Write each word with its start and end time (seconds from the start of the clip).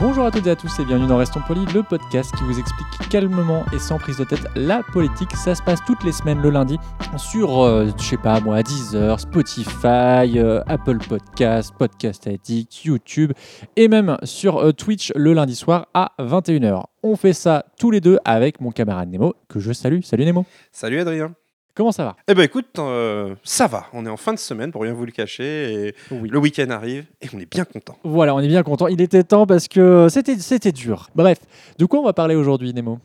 Bonjour 0.00 0.24
à 0.24 0.30
toutes 0.30 0.46
et 0.46 0.50
à 0.50 0.56
tous 0.56 0.78
et 0.78 0.84
bienvenue 0.86 1.08
dans 1.08 1.18
Restons 1.18 1.42
Polis, 1.46 1.70
le 1.74 1.82
podcast 1.82 2.34
qui 2.34 2.42
vous 2.44 2.58
explique 2.58 2.86
calmement 3.10 3.66
et 3.70 3.78
sans 3.78 3.98
prise 3.98 4.16
de 4.16 4.24
tête 4.24 4.46
la 4.56 4.82
politique. 4.82 5.30
Ça 5.32 5.54
se 5.54 5.62
passe 5.62 5.80
toutes 5.86 6.02
les 6.04 6.12
semaines 6.12 6.40
le 6.40 6.48
lundi 6.48 6.78
sur, 7.18 7.60
euh, 7.62 7.86
je 7.98 8.02
sais 8.02 8.16
pas 8.16 8.40
moi, 8.40 8.62
Deezer, 8.62 9.20
Spotify, 9.20 10.38
euh, 10.38 10.62
Apple 10.66 10.96
Podcast, 11.06 11.74
Podcast 11.78 12.26
Addict, 12.26 12.82
YouTube 12.82 13.32
et 13.76 13.88
même 13.88 14.16
sur 14.22 14.56
euh, 14.56 14.72
Twitch 14.72 15.12
le 15.16 15.34
lundi 15.34 15.54
soir 15.54 15.88
à 15.92 16.12
21h. 16.18 16.84
On 17.02 17.14
fait 17.14 17.34
ça 17.34 17.66
tous 17.78 17.90
les 17.90 18.00
deux 18.00 18.18
avec 18.24 18.62
mon 18.62 18.70
camarade 18.70 19.10
Nemo 19.10 19.34
que 19.50 19.60
je 19.60 19.72
salue. 19.74 20.00
Salut 20.00 20.24
Nemo. 20.24 20.46
Salut 20.72 20.98
Adrien. 21.00 21.34
Comment 21.74 21.92
ça 21.92 22.04
va? 22.04 22.16
Eh 22.28 22.34
ben 22.34 22.42
écoute, 22.42 22.66
euh, 22.78 23.34
ça 23.44 23.66
va. 23.66 23.86
On 23.92 24.04
est 24.04 24.08
en 24.10 24.16
fin 24.16 24.32
de 24.34 24.38
semaine 24.38 24.72
pour 24.72 24.82
rien 24.82 24.92
vous 24.92 25.06
le 25.06 25.12
cacher. 25.12 25.72
Et 25.88 25.94
Oui. 26.10 26.28
Le 26.28 26.38
week-end 26.38 26.68
arrive 26.70 27.06
et 27.22 27.28
on 27.34 27.38
est 27.38 27.50
bien 27.50 27.64
content. 27.64 27.96
Voilà, 28.02 28.34
on 28.34 28.40
est 28.40 28.48
bien 28.48 28.62
content. 28.62 28.88
Il 28.88 29.00
était 29.00 29.22
temps 29.22 29.46
parce 29.46 29.68
que 29.68 30.08
c'était 30.10 30.36
c'était 30.38 30.72
dur. 30.72 31.08
Bref, 31.14 31.38
de 31.78 31.84
quoi 31.86 32.00
on 32.00 32.04
va 32.04 32.12
parler 32.12 32.34
aujourd'hui 32.34 32.74
Nemo? 32.74 32.98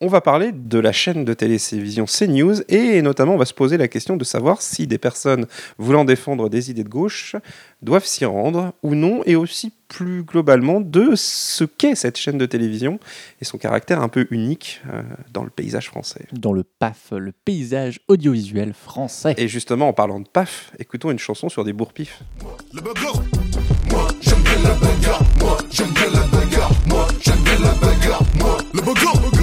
On 0.00 0.06
va 0.06 0.20
parler 0.20 0.52
de 0.52 0.78
la 0.78 0.92
chaîne 0.92 1.24
de 1.24 1.34
télévision 1.34 2.04
CNews 2.04 2.62
et 2.68 3.02
notamment 3.02 3.34
on 3.34 3.36
va 3.36 3.44
se 3.44 3.52
poser 3.52 3.76
la 3.76 3.88
question 3.88 4.16
de 4.16 4.22
savoir 4.22 4.62
si 4.62 4.86
des 4.86 4.96
personnes 4.96 5.48
voulant 5.76 6.04
défendre 6.04 6.48
des 6.48 6.70
idées 6.70 6.84
de 6.84 6.88
gauche 6.88 7.34
doivent 7.82 8.04
s'y 8.04 8.24
rendre 8.24 8.74
ou 8.84 8.94
non 8.94 9.22
et 9.26 9.34
aussi 9.34 9.72
plus 9.88 10.22
globalement 10.22 10.80
de 10.80 11.16
ce 11.16 11.64
qu'est 11.64 11.96
cette 11.96 12.16
chaîne 12.16 12.38
de 12.38 12.46
télévision 12.46 13.00
et 13.40 13.44
son 13.44 13.58
caractère 13.58 14.00
un 14.00 14.08
peu 14.08 14.28
unique 14.30 14.82
euh, 14.88 15.02
dans 15.32 15.42
le 15.42 15.50
paysage 15.50 15.88
français. 15.88 16.26
Dans 16.30 16.52
le 16.52 16.62
PAF, 16.62 17.08
le 17.10 17.32
paysage 17.32 17.98
audiovisuel 18.06 18.74
français. 18.74 19.34
Et 19.36 19.48
justement 19.48 19.88
en 19.88 19.92
parlant 19.92 20.20
de 20.20 20.28
PAF, 20.28 20.70
écoutons 20.78 21.10
une 21.10 21.18
chanson 21.18 21.48
sur 21.48 21.64
des 21.64 21.72
bourre-pifs. 21.72 22.22
Le 22.72 22.82
bagarre 22.82 23.20
Moi, 23.90 24.06
j'aime 24.20 24.42
bien 24.42 24.62
la 24.62 24.74
bagarre 24.74 25.22
Moi, 25.40 25.58
j'aime 25.72 25.88
bien 25.88 26.10
la 26.12 26.38
bagarre 26.38 26.72
Moi, 26.86 27.08
j'aime 27.20 27.42
bien 27.42 27.58
la 27.58 27.72
bagarre 27.84 28.22
Moi, 28.38 28.58
le 28.74 28.80
bagarre 28.80 29.37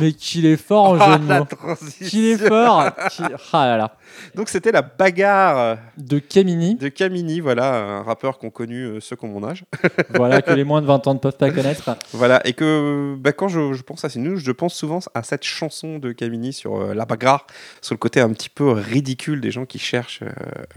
Mais 0.00 0.12
qu'il 0.12 0.46
est 0.46 0.56
fort 0.56 0.90
en 0.90 0.98
jeu 0.98 1.18
de 1.18 1.24
mots. 1.24 1.44
transition. 1.44 2.06
Qu'il 2.06 2.24
est 2.26 2.36
fort 2.48 2.90
Qu'il- 3.10 3.26
Ah 3.52 3.66
là 3.66 3.76
là. 3.76 3.96
Donc 4.34 4.48
c'était 4.48 4.72
la 4.72 4.82
bagarre 4.82 5.78
De 5.96 6.18
Camini, 6.18 6.74
de 6.76 6.88
Camini, 6.88 7.40
voilà, 7.40 7.74
un 7.76 8.02
rappeur 8.02 8.38
qu'ont 8.38 8.50
connu 8.50 8.82
euh, 8.84 9.00
ceux 9.00 9.16
qui 9.16 9.24
ont 9.24 9.28
mon 9.28 9.46
âge. 9.46 9.64
voilà, 10.14 10.42
que 10.42 10.52
les 10.52 10.64
moins 10.64 10.80
de 10.80 10.86
20 10.86 11.06
ans 11.06 11.14
ne 11.14 11.18
peuvent 11.18 11.36
pas 11.36 11.50
connaître. 11.50 11.96
Voilà, 12.12 12.40
et 12.46 12.52
que 12.54 13.14
bah, 13.18 13.32
quand 13.32 13.48
je, 13.48 13.72
je 13.74 13.82
pense 13.82 14.04
à 14.04 14.08
ces 14.08 14.18
news, 14.18 14.36
je 14.36 14.52
pense 14.52 14.74
souvent 14.74 15.00
à 15.14 15.22
cette 15.22 15.44
chanson 15.44 15.98
de 15.98 16.12
Camini 16.12 16.52
sur 16.52 16.80
euh, 16.80 16.94
la 16.94 17.04
bagarre, 17.04 17.46
sur 17.82 17.94
le 17.94 17.98
côté 17.98 18.20
un 18.20 18.30
petit 18.30 18.48
peu 18.50 18.70
ridicule 18.70 19.40
des 19.40 19.50
gens 19.50 19.66
qui 19.66 19.78
cherchent 19.78 20.22
euh, 20.22 20.28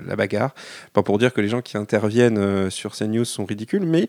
la 0.06 0.16
bagarre. 0.16 0.54
Pas 0.94 1.04
pour 1.04 1.18
dire 1.18 1.34
que 1.34 1.42
les 1.42 1.48
gens 1.50 1.62
qui 1.62 1.78
interviennent 1.78 2.38
euh, 2.38 2.70
sur 2.70 2.96
ces 2.96 3.08
news 3.08 3.26
sont 3.26 3.46
ridicules, 3.46 3.86
mais 3.86 4.08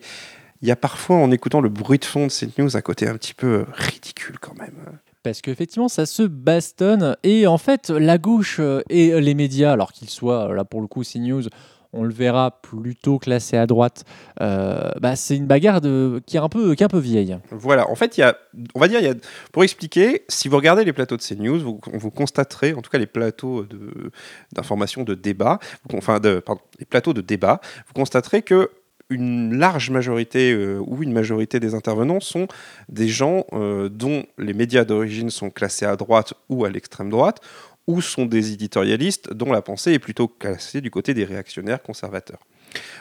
il 0.63 0.69
y 0.69 0.71
a 0.71 0.77
parfois, 0.77 1.17
en 1.17 1.29
écoutant 1.29 1.59
le 1.59 1.67
bruit 1.67 1.99
de 1.99 2.05
fond 2.05 2.27
de 2.27 2.31
ces 2.31 2.47
news, 2.57 2.77
un 2.77 2.81
côté 2.81 3.05
un 3.05 3.17
petit 3.17 3.33
peu 3.33 3.47
euh, 3.47 3.65
ridicule 3.73 4.39
quand 4.39 4.57
même. 4.57 4.77
Parce 5.21 5.41
qu'effectivement, 5.41 5.89
ça 5.89 6.05
se 6.05 6.23
bastonne. 6.23 7.17
Et 7.23 7.47
en 7.47 7.57
fait, 7.57 7.89
la 7.89 8.17
gauche 8.17 8.57
euh, 8.61 8.81
et 8.89 9.19
les 9.19 9.33
médias, 9.33 9.73
alors 9.73 9.91
qu'ils 9.91 10.09
soient, 10.09 10.49
euh, 10.49 10.55
là 10.55 10.63
pour 10.63 10.79
le 10.79 10.87
coup, 10.87 11.03
CNews, 11.03 11.43
on 11.91 12.03
le 12.03 12.13
verra 12.13 12.61
plutôt 12.61 13.19
classé 13.19 13.57
à 13.57 13.67
droite, 13.67 14.05
euh, 14.41 14.89
bah, 15.01 15.17
c'est 15.17 15.35
une 15.35 15.47
bagarre 15.47 15.81
de... 15.81 16.21
qui, 16.25 16.37
est 16.37 16.39
un 16.39 16.47
peu, 16.47 16.75
qui 16.75 16.83
est 16.83 16.85
un 16.85 16.89
peu 16.89 16.97
vieille. 16.97 17.37
Voilà, 17.51 17.89
en 17.89 17.95
fait, 17.95 18.17
il 18.17 18.21
y 18.21 18.23
a, 18.23 18.37
on 18.73 18.79
va 18.79 18.87
dire, 18.87 19.01
y 19.01 19.07
a, 19.07 19.13
pour 19.51 19.65
expliquer, 19.65 20.23
si 20.29 20.47
vous 20.47 20.55
regardez 20.55 20.85
les 20.85 20.93
plateaux 20.93 21.17
de 21.17 21.21
CNews, 21.21 21.59
vous, 21.59 21.81
vous 21.93 22.09
constaterez, 22.09 22.73
en 22.73 22.81
tout 22.81 22.89
cas 22.89 22.97
les 22.97 23.05
plateaux 23.05 23.63
de- 23.63 24.11
d'information, 24.53 25.03
de, 25.03 25.13
débat, 25.13 25.59
enfin, 25.93 26.21
de, 26.21 26.39
pardon, 26.39 26.61
les 26.79 26.85
plateaux 26.85 27.13
de 27.13 27.21
débat, 27.21 27.59
vous 27.87 27.93
constaterez 27.93 28.41
que 28.41 28.71
une 29.09 29.57
large 29.57 29.89
majorité 29.89 30.51
euh, 30.51 30.79
ou 30.85 31.03
une 31.03 31.13
majorité 31.13 31.59
des 31.59 31.75
intervenants 31.75 32.19
sont 32.19 32.47
des 32.89 33.07
gens 33.07 33.45
euh, 33.53 33.89
dont 33.89 34.25
les 34.37 34.53
médias 34.53 34.85
d'origine 34.85 35.29
sont 35.29 35.49
classés 35.49 35.85
à 35.85 35.95
droite 35.95 36.33
ou 36.49 36.65
à 36.65 36.69
l'extrême 36.69 37.09
droite, 37.09 37.41
ou 37.87 38.01
sont 38.01 38.25
des 38.25 38.53
éditorialistes 38.53 39.33
dont 39.33 39.51
la 39.51 39.61
pensée 39.61 39.93
est 39.93 39.99
plutôt 39.99 40.27
classée 40.27 40.81
du 40.81 40.89
côté 40.89 41.13
des 41.13 41.25
réactionnaires 41.25 41.81
conservateurs. 41.81 42.39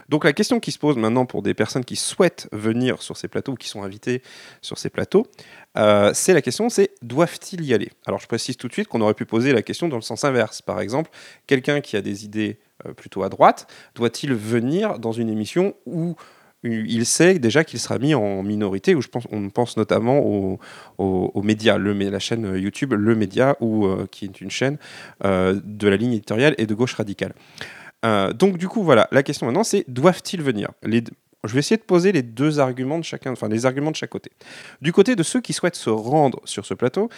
Donc 0.09 0.25
la 0.25 0.33
question 0.33 0.61
qui 0.61 0.73
se 0.73 0.79
pose 0.79 0.97
maintenant 0.97 1.25
pour 1.25 1.43
des 1.43 1.55
personnes 1.55 1.85
qui 1.85 1.97
souhaitent 1.97 2.49
venir 2.53 3.01
sur 3.01 3.17
ces 3.17 3.29
plateaux 3.29 3.53
ou 3.53 3.57
qui 3.57 3.69
sont 3.69 3.83
invitées 3.83 4.23
sur 4.61 4.77
ces 4.77 4.91
plateaux, 4.91 5.27
euh, 5.79 6.11
c'est 6.15 6.35
la 6.35 6.43
question, 6.43 6.69
c'est 6.69 6.91
doivent-ils 7.01 7.65
y 7.65 7.73
aller? 7.73 7.91
Alors 8.07 8.21
je 8.21 8.27
précise 8.27 8.57
tout 8.57 8.69
de 8.69 8.73
suite 8.73 8.89
qu'on 8.89 9.01
aurait 9.01 9.15
pu 9.15 9.25
poser 9.25 9.53
la 9.53 9.63
question 9.63 9.89
dans 9.89 9.97
le 9.97 10.03
sens 10.03 10.25
inverse. 10.25 10.61
Par 10.61 10.81
exemple, 10.81 11.11
quelqu'un 11.47 11.81
qui 11.81 11.97
a 11.97 12.03
des 12.03 12.25
idées 12.25 12.59
plutôt 12.97 13.23
à 13.23 13.29
droite, 13.29 13.67
doit-il 13.95 14.35
venir 14.35 14.99
dans 14.99 15.13
une 15.13 15.29
émission 15.29 15.75
où 15.87 16.17
il 16.65 17.07
sait 17.07 17.39
déjà 17.39 17.65
qu'il 17.65 17.81
sera 17.81 17.99
mis 17.99 18.15
en 18.15 18.43
minorité, 18.43 18.95
où 18.95 19.03
je 19.03 19.09
pense, 19.09 19.27
on 19.33 19.51
pense 19.51 19.77
notamment 19.77 20.21
aux, 20.21 20.59
aux 20.99 21.43
médias, 21.43 21.77
la 21.79 22.19
chaîne 22.19 22.57
YouTube 22.57 22.93
Le 22.93 23.15
Média, 23.17 23.57
ou, 23.61 23.87
euh, 23.87 24.07
qui 24.11 24.27
est 24.27 24.41
une 24.41 24.51
chaîne 24.51 24.79
euh, 25.25 25.59
de 25.65 25.89
la 25.89 25.97
ligne 25.97 26.13
éditoriale 26.13 26.55
et 26.59 26.67
de 26.67 26.75
gauche 26.75 26.95
radicale. 26.95 27.35
Euh, 28.05 28.33
donc 28.33 28.59
du 28.59 28.69
coup, 28.69 28.83
voilà, 28.83 29.09
la 29.11 29.23
question 29.23 29.47
maintenant, 29.47 29.65
c'est 29.65 29.85
doivent-ils 29.89 30.43
venir? 30.43 30.71
Je 30.85 31.53
vais 31.53 31.59
essayer 31.59 31.77
de 31.77 31.83
poser 31.83 32.13
les 32.13 32.23
deux 32.23 32.61
arguments 32.61 32.99
de 32.99 33.05
chacun, 33.05 33.33
enfin 33.33 33.49
les 33.49 33.67
arguments 33.67 33.91
de 33.91 33.97
chaque 33.97 34.11
côté. 34.11 34.31
Du 34.81 34.93
côté 34.93 35.17
de 35.17 35.23
ceux 35.25 35.41
qui 35.41 35.53
souhaitent 35.53 35.75
se 35.75 35.91
rendre 35.91 36.41
sur 36.45 36.65
ce 36.65 36.75
plateau, 36.75 37.09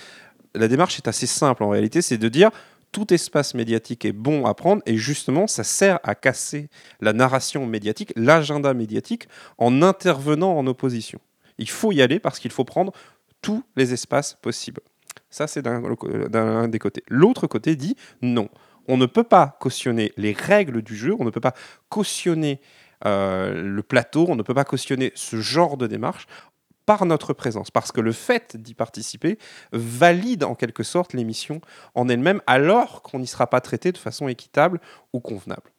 la 0.55 0.69
démarche 0.69 0.97
est 0.97 1.09
assez 1.09 1.27
simple 1.27 1.63
en 1.65 1.69
réalité, 1.69 2.01
c'est 2.01 2.17
de 2.17 2.29
dire 2.29 2.51
tout 2.94 3.12
espace 3.12 3.55
médiatique 3.55 4.05
est 4.05 4.12
bon 4.12 4.47
à 4.47 4.55
prendre 4.55 4.81
et 4.87 4.97
justement 4.97 5.49
ça 5.49 5.65
sert 5.65 5.99
à 6.05 6.15
casser 6.15 6.69
la 7.00 7.12
narration 7.12 7.66
médiatique, 7.66 8.12
l'agenda 8.15 8.72
médiatique 8.72 9.27
en 9.59 9.82
intervenant 9.82 10.56
en 10.56 10.65
opposition. 10.69 11.19
Il 11.59 11.69
faut 11.69 11.91
y 11.91 12.03
aller 12.03 12.21
parce 12.21 12.38
qu'il 12.38 12.53
faut 12.53 12.65
prendre 12.65 12.93
tous 13.43 13.65
les 13.75 13.93
espaces 13.93 14.38
possibles. 14.41 14.81
Ça 15.28 15.49
c'est 15.49 15.60
d'un 15.60 16.69
des 16.69 16.78
côtés. 16.78 17.03
L'autre 17.09 17.49
côté 17.49 17.75
dit 17.75 17.97
non, 18.22 18.49
on 18.87 18.97
ne 18.97 19.06
peut 19.06 19.25
pas 19.25 19.56
cautionner 19.59 20.12
les 20.16 20.33
règles 20.33 20.81
du 20.81 20.94
jeu, 20.94 21.16
on 21.19 21.25
ne 21.25 21.31
peut 21.31 21.41
pas 21.41 21.54
cautionner 21.88 22.60
euh, 23.06 23.60
le 23.60 23.83
plateau, 23.83 24.27
on 24.28 24.37
ne 24.37 24.43
peut 24.43 24.54
pas 24.54 24.65
cautionner 24.65 25.10
ce 25.16 25.41
genre 25.41 25.77
de 25.77 25.88
démarche 25.88 26.28
par 26.87 27.06
notre 27.06 27.33
présence, 27.33 27.71
parce 27.71 27.93
que 27.93 28.00
le 28.00 28.12
fait 28.12 28.56
d'y 28.56 28.75
participer 28.75 29.39
valide 29.72 30.45
en 30.45 30.55
quelque 30.55 30.83
sorte 30.83 31.12
l'émission 31.12 31.61
en 31.95 32.09
elle-même, 32.09 32.41
alors 32.47 33.03
qu'on 33.03 33.19
n'y 33.19 33.27
sera 33.27 33.47
pas 33.49 33.61
traité 33.61 33.93
de 33.93 33.99
façon 33.99 34.28
équitable 34.28 34.81
ou 35.12 35.21
convenable. 35.21 35.71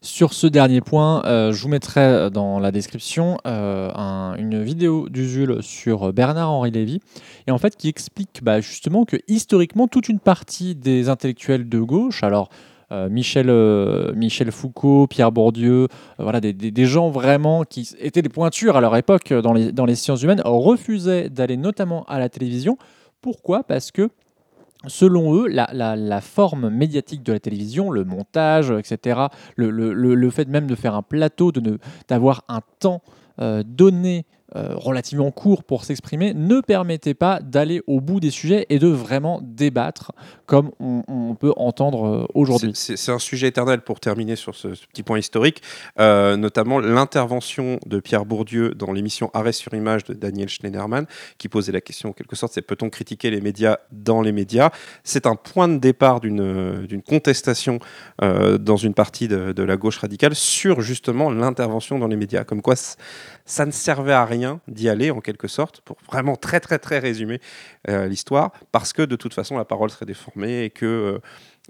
Sur 0.00 0.32
ce 0.32 0.46
dernier 0.46 0.80
point, 0.80 1.24
euh, 1.24 1.52
je 1.52 1.60
vous 1.60 1.68
mettrai 1.68 2.30
dans 2.30 2.60
la 2.60 2.70
description 2.70 3.36
euh, 3.46 3.90
un- 3.96 4.36
une 4.36 4.62
vidéo 4.62 5.08
d'Usul 5.08 5.60
sur 5.60 6.12
Bernard-Henri 6.12 6.70
Lévy, 6.70 7.00
et 7.48 7.50
en 7.50 7.58
fait 7.58 7.76
qui 7.76 7.88
explique 7.88 8.40
bah, 8.44 8.60
justement 8.60 9.04
que 9.04 9.16
historiquement, 9.26 9.88
toute 9.88 10.08
une 10.08 10.20
partie 10.20 10.76
des 10.76 11.08
intellectuels 11.08 11.68
de 11.68 11.80
gauche, 11.80 12.22
alors 12.22 12.48
Michel, 13.08 13.50
euh, 13.50 14.12
Michel 14.14 14.50
Foucault, 14.50 15.06
Pierre 15.06 15.30
Bourdieu, 15.32 15.82
euh, 15.84 15.86
voilà, 16.18 16.40
des, 16.40 16.52
des- 16.52 16.70
gens 16.86 17.10
vraiment 17.10 17.64
qui 17.64 17.88
étaient 18.00 18.22
des 18.22 18.28
pointures 18.28 18.76
à 18.76 18.80
leur 18.80 18.96
époque 18.96 19.32
euh, 19.32 19.42
dans 19.42 19.52
les, 19.52 19.72
dans 19.72 19.84
les 19.84 19.94
sciences 19.94 20.22
humaines, 20.22 20.40
refusaient 20.44 21.28
d'aller 21.28 21.56
notamment 21.56 22.04
à 22.04 22.18
la 22.18 22.28
télévision. 22.28 22.78
Pourquoi? 23.20 23.62
Parce 23.64 23.90
que 23.90 24.08
Selon 24.86 25.34
eux, 25.34 25.48
la, 25.48 25.68
la- 25.72 25.96
forme 26.20 26.70
médiatique 26.70 27.24
de 27.24 27.32
la 27.32 27.40
télévision, 27.40 27.90
le 27.90 28.04
montage, 28.04 28.70
etc., 28.70 29.22
le, 29.56 29.70
le- 29.70 29.92
le- 29.92 30.30
fait 30.30 30.46
même 30.46 30.68
de 30.68 30.76
faire 30.76 30.94
un 30.94 31.02
plateau, 31.02 31.50
de 31.50 31.60
d'avoir 32.06 32.44
un 32.48 32.60
temps 32.78 33.02
euh, 33.40 33.64
donné 33.66 34.24
euh, 34.56 34.72
relativement 34.76 35.30
court 35.30 35.62
pour 35.62 35.84
s'exprimer, 35.84 36.32
ne 36.32 36.62
permettait 36.62 37.12
pas 37.12 37.38
d'aller 37.40 37.82
au 37.86 38.00
bout 38.00 38.18
des 38.18 38.30
sujets 38.30 38.64
et 38.70 38.78
de 38.78 38.88
vraiment 38.88 39.40
débattre 39.42 40.12
comme 40.46 40.70
on, 40.80 41.34
peut 41.38 41.52
entendre 41.58 42.06
euh, 42.06 42.26
aujourd'hui. 42.32 42.70
C'est 42.72 43.12
un 43.12 43.18
sujet 43.18 43.48
éternel 43.48 43.82
pour 43.82 44.00
terminer 44.00 44.36
sur 44.36 44.54
ce, 44.54 44.68
petit 44.68 45.02
point 45.02 45.18
historique, 45.18 45.60
euh, 46.00 46.38
notamment 46.38 46.78
l'intervention 46.78 47.78
de 47.84 48.00
Pierre 48.00 48.24
Bourdieu 48.24 48.70
dans 48.70 48.90
l'émission 48.92 49.30
Arrêt 49.34 49.52
sur 49.52 49.74
image 49.74 50.04
de 50.04 50.14
Daniel 50.14 50.48
Schneiderman, 50.48 51.04
qui 51.36 51.50
posait 51.50 51.72
la 51.72 51.82
question 51.82 52.08
en 52.08 52.12
quelque 52.14 52.34
sorte, 52.34 52.54
c'est 52.54 52.62
peut-on 52.62 52.88
critiquer 52.88 53.30
les 53.30 53.42
médias 53.42 53.76
dans 53.92 54.22
les 54.22 54.32
médias? 54.32 54.70
C'est 55.04 55.26
un 55.26 55.36
point 55.36 55.68
de 55.68 55.76
départ 55.76 56.20
d'une 56.20 57.02
contestation 57.06 57.80
dans 58.18 58.76
une 58.76 58.94
partie 58.94 59.28
de, 59.28 59.52
de 59.52 59.62
la 59.62 59.76
gauche 59.76 59.98
radicale 59.98 60.34
sur 60.34 60.80
justement 60.80 61.30
l'intervention 61.30 61.98
dans 61.98 62.08
les 62.08 62.16
médias, 62.16 62.44
comme 62.44 62.62
quoi 62.62 62.76
ça 63.44 63.66
ne 63.66 63.70
servait 63.70 64.12
à 64.12 64.24
rien 64.24 64.37
d'y 64.68 64.88
aller 64.88 65.10
en 65.10 65.20
quelque 65.20 65.48
sorte, 65.48 65.80
pour 65.82 65.96
vraiment 66.10 66.36
très 66.36 66.60
très 66.60 66.78
très 66.78 66.98
résumer 66.98 67.40
euh, 67.88 68.06
l'histoire, 68.06 68.52
parce 68.72 68.92
que 68.92 69.02
de 69.02 69.16
toute 69.16 69.34
façon 69.34 69.56
la 69.56 69.64
parole 69.64 69.90
serait 69.90 70.06
déformée 70.06 70.64
et 70.64 70.70
que 70.70 70.86
euh, 70.86 71.18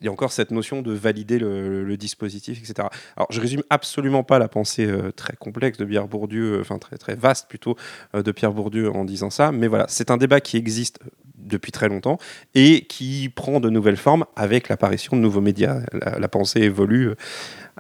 il 0.01 0.05
y 0.05 0.09
a 0.09 0.13
encore 0.13 0.31
cette 0.31 0.53
notion 0.53 0.81
de 0.81 0.93
valider 0.93 1.41
le, 1.41 1.97
dispositif, 1.97 2.59
etc. 2.59 2.87
Alors, 3.17 3.27
je 3.31 3.41
résume 3.41 3.65
absolument 3.69 4.23
pas 4.23 4.39
la 4.39 4.47
pensée 4.47 4.87
euh, 4.87 5.11
très 5.11 5.35
complexe 5.35 5.77
de 5.77 5.85
Pierre 5.85 6.07
Bourdieu, 6.07 6.61
enfin 6.61 6.79
très 6.79 6.97
très 6.97 7.17
vaste 7.17 7.49
plutôt 7.49 7.77
de 8.15 8.33
Pierre 8.33 8.53
Bourdieu 8.53 8.91
en 8.93 9.05
disant 9.05 9.31
ça, 9.31 9.51
mais 9.51 9.67
voilà, 9.67 9.87
c'est 9.89 10.13
un 10.13 10.17
débat 10.17 10.41
qui 10.41 10.57
existe 10.57 11.01
depuis 11.37 11.73
très 11.73 11.89
longtemps 11.89 12.19
et 12.55 12.83
qui 12.83 13.29
prend 13.29 13.59
de 13.59 13.71
nouvelles 13.71 13.97
formes 13.97 14.25
avec 14.37 14.69
l'apparition 14.69 15.17
de 15.17 15.23
nouveaux 15.23 15.41
médias. 15.41 15.81
La, 15.93 16.19
la 16.19 16.29
pensée 16.29 16.61
évolue 16.61 17.11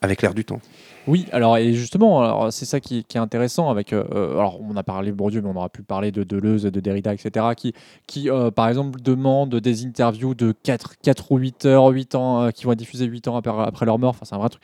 avec 0.00 0.23
l'air 0.23 0.34
du 0.34 0.44
temps. 0.44 0.61
Oui, 1.08 1.25
alors 1.32 1.56
et 1.56 1.72
justement, 1.72 2.50
c'est 2.50 2.66
ça 2.66 2.81
qui, 2.81 2.99
est 2.99 3.16
intéressant 3.16 3.70
avec. 3.70 3.94
euh, 3.94 4.05
euh, 4.12 4.32
alors, 4.32 4.60
on 4.60 4.76
a 4.76 4.82
parlé 4.82 5.10
Bourdieu, 5.10 5.40
mais 5.40 5.49
on 5.49 5.56
aura 5.56 5.70
pu 5.70 5.82
parler 5.82 6.12
de 6.12 6.22
Deleuze, 6.22 6.64
de 6.64 6.81
Derrida, 6.81 7.14
etc., 7.14 7.46
qui, 7.56 7.72
qui 8.06 8.28
euh, 8.28 8.50
par 8.50 8.69
exemple, 8.69 9.00
demandent 9.00 9.55
des 9.55 9.87
interviews 9.87 10.34
de 10.34 10.52
4, 10.52 10.99
4 11.02 11.32
ou 11.32 11.38
8 11.38 11.64
heures, 11.64 11.87
8 11.87 12.14
ans, 12.14 12.50
qui 12.52 12.64
vont 12.64 12.72
être 12.72 12.78
diffusées 12.78 13.06
8 13.06 13.26
ans 13.26 13.37
après, 13.37 13.87
leur 13.87 13.99
mort. 13.99 14.10
Enfin, 14.10 14.26
c'est 14.26 14.34
un 14.34 14.38
vrai 14.38 14.50
truc. 14.50 14.62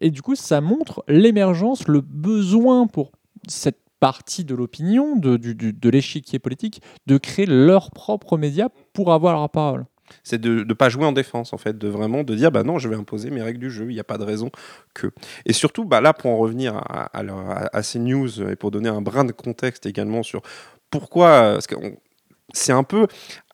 Et 0.00 0.10
du 0.10 0.22
coup, 0.22 0.34
ça 0.34 0.62
montre 0.62 1.04
l'émergence, 1.08 1.86
le 1.88 2.00
besoin 2.00 2.86
pour 2.86 3.12
cette 3.46 3.80
partie 4.00 4.44
de 4.46 4.54
l'opinion, 4.54 5.16
de, 5.16 5.36
de 5.36 5.90
l'échiquier 5.90 6.38
politique, 6.38 6.80
de 7.06 7.18
créer 7.18 7.46
leurs 7.46 7.90
propres 7.90 8.38
médias 8.38 8.68
pour 8.94 9.12
avoir 9.12 9.38
la 9.38 9.48
parole. 9.48 9.84
C'est 10.24 10.40
de 10.40 10.64
ne 10.64 10.74
pas 10.74 10.88
jouer 10.88 11.04
en 11.04 11.12
défense, 11.12 11.52
en 11.52 11.58
fait, 11.58 11.76
de 11.78 11.88
vraiment 11.88 12.24
de 12.24 12.34
dire, 12.34 12.50
bah 12.50 12.62
non, 12.62 12.78
je 12.78 12.88
vais 12.88 12.96
imposer 12.96 13.30
mes 13.30 13.42
règles 13.42 13.60
du 13.60 13.70
jeu, 13.70 13.86
il 13.88 13.94
n'y 13.94 14.00
a 14.00 14.04
pas 14.04 14.18
de 14.18 14.24
raison 14.24 14.50
que. 14.94 15.08
Et 15.44 15.52
surtout, 15.52 15.84
bah 15.84 16.00
là, 16.00 16.12
pour 16.12 16.30
en 16.30 16.36
revenir 16.36 16.76
à, 16.76 17.82
ces 17.82 17.98
news 17.98 18.42
et 18.50 18.56
pour 18.56 18.70
donner 18.70 18.88
un 18.88 19.00
brin 19.00 19.24
de 19.24 19.32
contexte 19.32 19.86
également 19.86 20.22
sur 20.22 20.42
pourquoi, 20.90 21.52
parce 21.52 21.66
que 21.66 21.76
c'est 22.52 22.72
un 22.72 22.84
peu, 22.84 23.06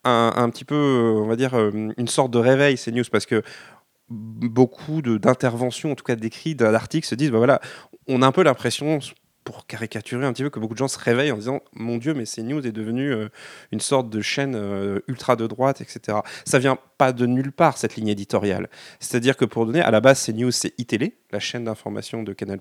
un, 0.04 0.32
un 0.36 0.50
petit 0.50 0.64
peu, 0.64 1.14
on 1.16 1.26
va 1.26 1.36
dire, 1.36 1.54
euh, 1.54 1.92
une 1.96 2.08
sorte 2.08 2.30
de 2.30 2.38
réveil, 2.38 2.76
ces 2.76 2.92
news, 2.92 3.04
parce 3.10 3.26
que 3.26 3.42
beaucoup 4.12 5.00
d'interventions, 5.02 5.92
en 5.92 5.94
tout 5.94 6.04
cas 6.04 6.16
d'écrits, 6.16 6.54
d'articles 6.54 7.06
se 7.06 7.14
disent, 7.14 7.30
bah 7.30 7.38
voilà, 7.38 7.60
on 8.08 8.22
a 8.22 8.26
un 8.26 8.32
peu 8.32 8.42
l'impression, 8.42 8.98
pour 9.44 9.66
caricaturer 9.66 10.24
un 10.24 10.32
petit 10.32 10.42
peu, 10.42 10.50
que 10.50 10.60
beaucoup 10.60 10.74
de 10.74 10.78
gens 10.78 10.88
se 10.88 10.98
réveillent 10.98 11.32
en 11.32 11.36
disant, 11.36 11.60
mon 11.72 11.96
Dieu, 11.98 12.14
mais 12.14 12.24
CNews 12.24 12.66
est 12.66 12.72
devenu 12.72 13.12
euh, 13.12 13.28
une 13.72 13.80
sorte 13.80 14.08
de 14.08 14.20
chaîne 14.20 14.54
euh, 14.54 15.00
ultra 15.08 15.36
de 15.36 15.46
droite, 15.46 15.80
etc. 15.80 16.18
Ça 16.44 16.58
vient 16.58 16.78
pas 17.02 17.12
de 17.12 17.26
nulle 17.26 17.50
part, 17.50 17.78
cette 17.78 17.96
ligne 17.96 18.06
éditoriale. 18.06 18.68
C'est-à-dire 19.00 19.36
que 19.36 19.44
pour 19.44 19.66
donner, 19.66 19.80
à 19.80 19.90
la 19.90 20.00
base, 20.00 20.24
CNews, 20.24 20.52
c'est 20.52 20.72
iTélé, 20.78 21.16
la 21.32 21.40
chaîne 21.40 21.64
d'information 21.64 22.22
de 22.22 22.32
Canal+, 22.32 22.60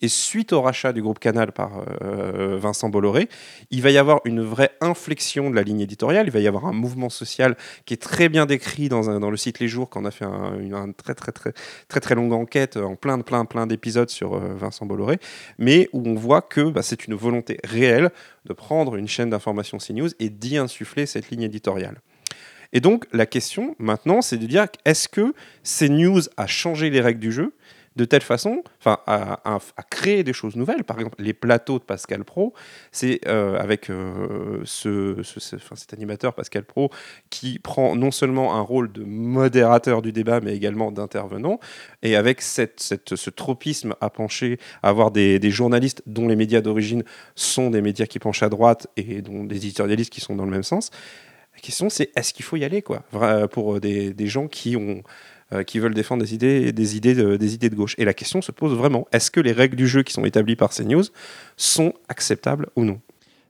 et 0.00 0.08
suite 0.08 0.54
au 0.54 0.62
rachat 0.62 0.94
du 0.94 1.02
groupe 1.02 1.18
Canal 1.18 1.52
par 1.52 1.84
euh, 2.00 2.56
Vincent 2.58 2.88
Bolloré, 2.88 3.28
il 3.70 3.82
va 3.82 3.90
y 3.90 3.98
avoir 3.98 4.20
une 4.24 4.40
vraie 4.40 4.70
inflexion 4.80 5.50
de 5.50 5.54
la 5.54 5.62
ligne 5.62 5.80
éditoriale, 5.80 6.26
il 6.26 6.32
va 6.32 6.40
y 6.40 6.46
avoir 6.46 6.64
un 6.64 6.72
mouvement 6.72 7.10
social 7.10 7.54
qui 7.84 7.92
est 7.92 7.98
très 7.98 8.30
bien 8.30 8.46
décrit 8.46 8.88
dans, 8.88 9.30
le 9.30 9.36
site 9.36 9.58
Les 9.58 9.68
Jours, 9.68 9.90
quand 9.90 10.00
on 10.00 10.06
a 10.06 10.10
fait 10.10 10.24
un, 10.24 10.58
une 10.58 10.72
un 10.72 10.92
très, 10.92 11.14
très, 11.14 11.32
très, 11.32 11.52
très, 11.88 12.00
très 12.00 12.14
longue 12.14 12.32
enquête 12.32 12.78
en 12.78 12.96
plein, 12.96 13.20
plein, 13.20 13.44
plein 13.44 13.66
d'épisodes 13.66 14.08
sur 14.08 14.36
euh, 14.36 14.54
Vincent 14.54 14.86
Bolloré, 14.86 15.18
mais 15.58 15.90
où 15.92 16.02
on 16.08 16.14
voit 16.14 16.40
que 16.40 16.70
bah, 16.70 16.80
c'est 16.82 17.06
une 17.06 17.14
volonté 17.14 17.58
réelle 17.62 18.10
de 18.46 18.54
prendre 18.54 18.96
une 18.96 19.08
chaîne 19.08 19.28
d'information 19.28 19.76
CNews 19.76 20.10
et 20.18 20.30
d'y 20.30 20.56
insuffler 20.56 21.04
cette 21.04 21.28
ligne 21.28 21.42
éditoriale. 21.42 22.00
Et 22.76 22.80
donc, 22.80 23.06
la 23.10 23.24
question 23.24 23.74
maintenant, 23.78 24.20
c'est 24.20 24.36
de 24.36 24.44
dire 24.44 24.66
est-ce 24.84 25.08
que 25.08 25.32
CNews 25.64 26.20
a 26.36 26.46
changé 26.46 26.90
les 26.90 27.00
règles 27.00 27.20
du 27.20 27.32
jeu 27.32 27.54
de 27.96 28.04
telle 28.04 28.20
façon, 28.20 28.62
enfin, 28.78 28.98
à, 29.06 29.58
créer 29.88 30.22
des 30.22 30.34
choses 30.34 30.56
nouvelles? 30.56 30.84
Par 30.84 30.98
exemple, 30.98 31.16
les 31.18 31.32
plateaux 31.32 31.78
de 31.78 31.84
Pascal 31.84 32.22
Pro, 32.22 32.52
c'est 32.92 33.20
euh, 33.26 33.58
avec 33.58 33.88
euh, 33.88 34.62
cet 34.66 35.94
animateur 35.94 36.34
Pascal 36.34 36.64
Pro 36.64 36.90
qui 37.30 37.58
prend 37.58 37.96
non 37.96 38.10
seulement 38.10 38.54
un 38.54 38.60
rôle 38.60 38.92
de 38.92 39.04
modérateur 39.04 40.02
du 40.02 40.12
débat, 40.12 40.40
mais 40.42 40.54
également 40.54 40.92
d'intervenant, 40.92 41.58
et 42.02 42.14
avec 42.14 42.42
cette- 42.42 42.82
ce 42.82 43.30
tropisme 43.30 43.94
à 44.02 44.10
pencher, 44.10 44.58
à 44.82 44.90
avoir 44.90 45.12
des, 45.12 45.38
des 45.38 45.50
journalistes 45.50 46.02
dont 46.04 46.28
les 46.28 46.36
médias 46.36 46.60
d'origine 46.60 47.04
sont 47.36 47.70
des 47.70 47.80
médias 47.80 48.04
qui 48.04 48.18
penchent 48.18 48.42
à 48.42 48.50
droite 48.50 48.88
et 48.98 49.22
dont 49.22 49.44
des 49.44 49.56
éditorialistes 49.56 50.12
qui 50.12 50.20
sont 50.20 50.36
dans 50.36 50.44
le 50.44 50.50
même 50.50 50.62
sens. 50.62 50.90
La 51.56 51.60
question, 51.62 51.88
c'est 51.88 52.10
est-ce 52.16 52.34
qu'il 52.34 52.44
faut 52.44 52.56
y 52.56 52.64
aller, 52.64 52.82
quoi, 52.82 53.02
vra- 53.12 53.48
pour 53.48 53.76
euh, 53.76 53.80
des, 53.80 54.26
gens 54.26 54.46
qui 54.46 54.76
ont 54.76 55.02
euh, 55.52 55.62
qui 55.62 55.78
veulent 55.78 55.94
défendre 55.94 56.22
des 56.22 56.34
idées, 56.34 56.72
des 56.72 56.96
idées, 56.96 57.14
de, 57.14 57.36
des 57.36 57.54
idées 57.54 57.70
de 57.70 57.74
gauche? 57.74 57.94
Et 57.98 58.04
la 58.04 58.14
question 58.14 58.42
se 58.42 58.52
pose 58.52 58.76
vraiment 58.76 59.08
est-ce 59.10 59.30
que 59.30 59.40
les 59.40 59.52
règles 59.52 59.76
du 59.76 59.88
jeu 59.88 60.02
qui 60.02 60.12
sont 60.12 60.24
établies 60.24 60.56
par 60.56 60.70
CNews 60.70 61.04
sont 61.56 61.94
acceptables 62.08 62.68
ou 62.76 62.84
non? 62.84 63.00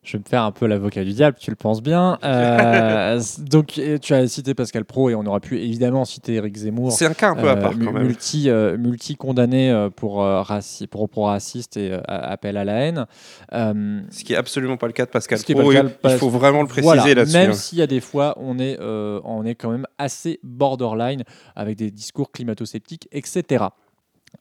Je 0.07 0.13
vais 0.13 0.21
me 0.21 0.25
faire 0.29 0.45
un 0.45 0.53
peu 0.53 0.67
l'avocat 0.67 1.03
du 1.03 1.13
diable, 1.13 1.37
tu 1.41 1.51
le 1.51 1.57
penses 1.57 1.83
bien. 1.83 2.19
Euh, 2.27 3.21
donc, 3.39 3.81
tu 4.03 4.15
as 4.15 4.29
cité 4.29 4.55
Pascal 4.55 4.85
Pro 4.85 5.11
et 5.11 5.15
on 5.15 5.25
aurait 5.27 5.41
pu 5.41 5.59
évidemment 5.59 6.05
citer 6.05 6.35
Eric 6.35 6.57
Zemmour. 6.57 6.93
C'est 6.93 7.07
un 7.07 7.15
cas 7.15 7.31
un 7.31 7.35
peu 7.35 7.49
à 7.49 7.53
euh, 7.53 7.57
part 7.57 7.73
quand 7.73 7.93
même. 7.93 8.05
multi, 8.05 8.51
euh, 8.51 8.77
multi 8.77 9.17
condamné 9.17 9.89
pour, 9.97 10.19
raci- 10.19 10.87
pour 10.87 11.09
propos 11.09 11.23
racistes 11.25 11.77
et 11.77 11.97
appel 12.07 12.57
à 12.57 12.65
la 12.65 12.75
haine. 12.75 13.07
Ce 13.53 14.25
qui 14.25 14.35
est 14.35 14.37
absolument 14.37 14.77
pas 14.77 14.87
le 14.87 14.93
cas 14.93 15.07
de 15.07 15.11
Pascal 15.11 15.39
Pro. 15.39 15.73
pas 15.73 15.85
Pas- 15.85 16.13
il 16.13 16.19
faut 16.19 16.29
vraiment 16.29 16.63
le 16.63 16.69
préciser 16.69 16.95
voilà, 16.95 17.15
là-dessus. 17.15 17.37
Même 17.37 17.51
hein. 17.51 17.55
s'il 17.55 17.79
y 17.79 17.83
a 17.83 17.87
des 17.87 18.01
fois, 18.01 18.35
on 18.39 18.59
est, 18.59 18.79
on 18.81 19.45
est 19.45 19.55
quand 19.55 19.71
même 19.71 19.87
assez 19.99 20.39
borderline 20.43 21.23
avec 21.55 21.77
des 21.77 21.91
discours 21.91 22.31
climato-sceptiques, 22.31 23.09
etc. 23.13 23.65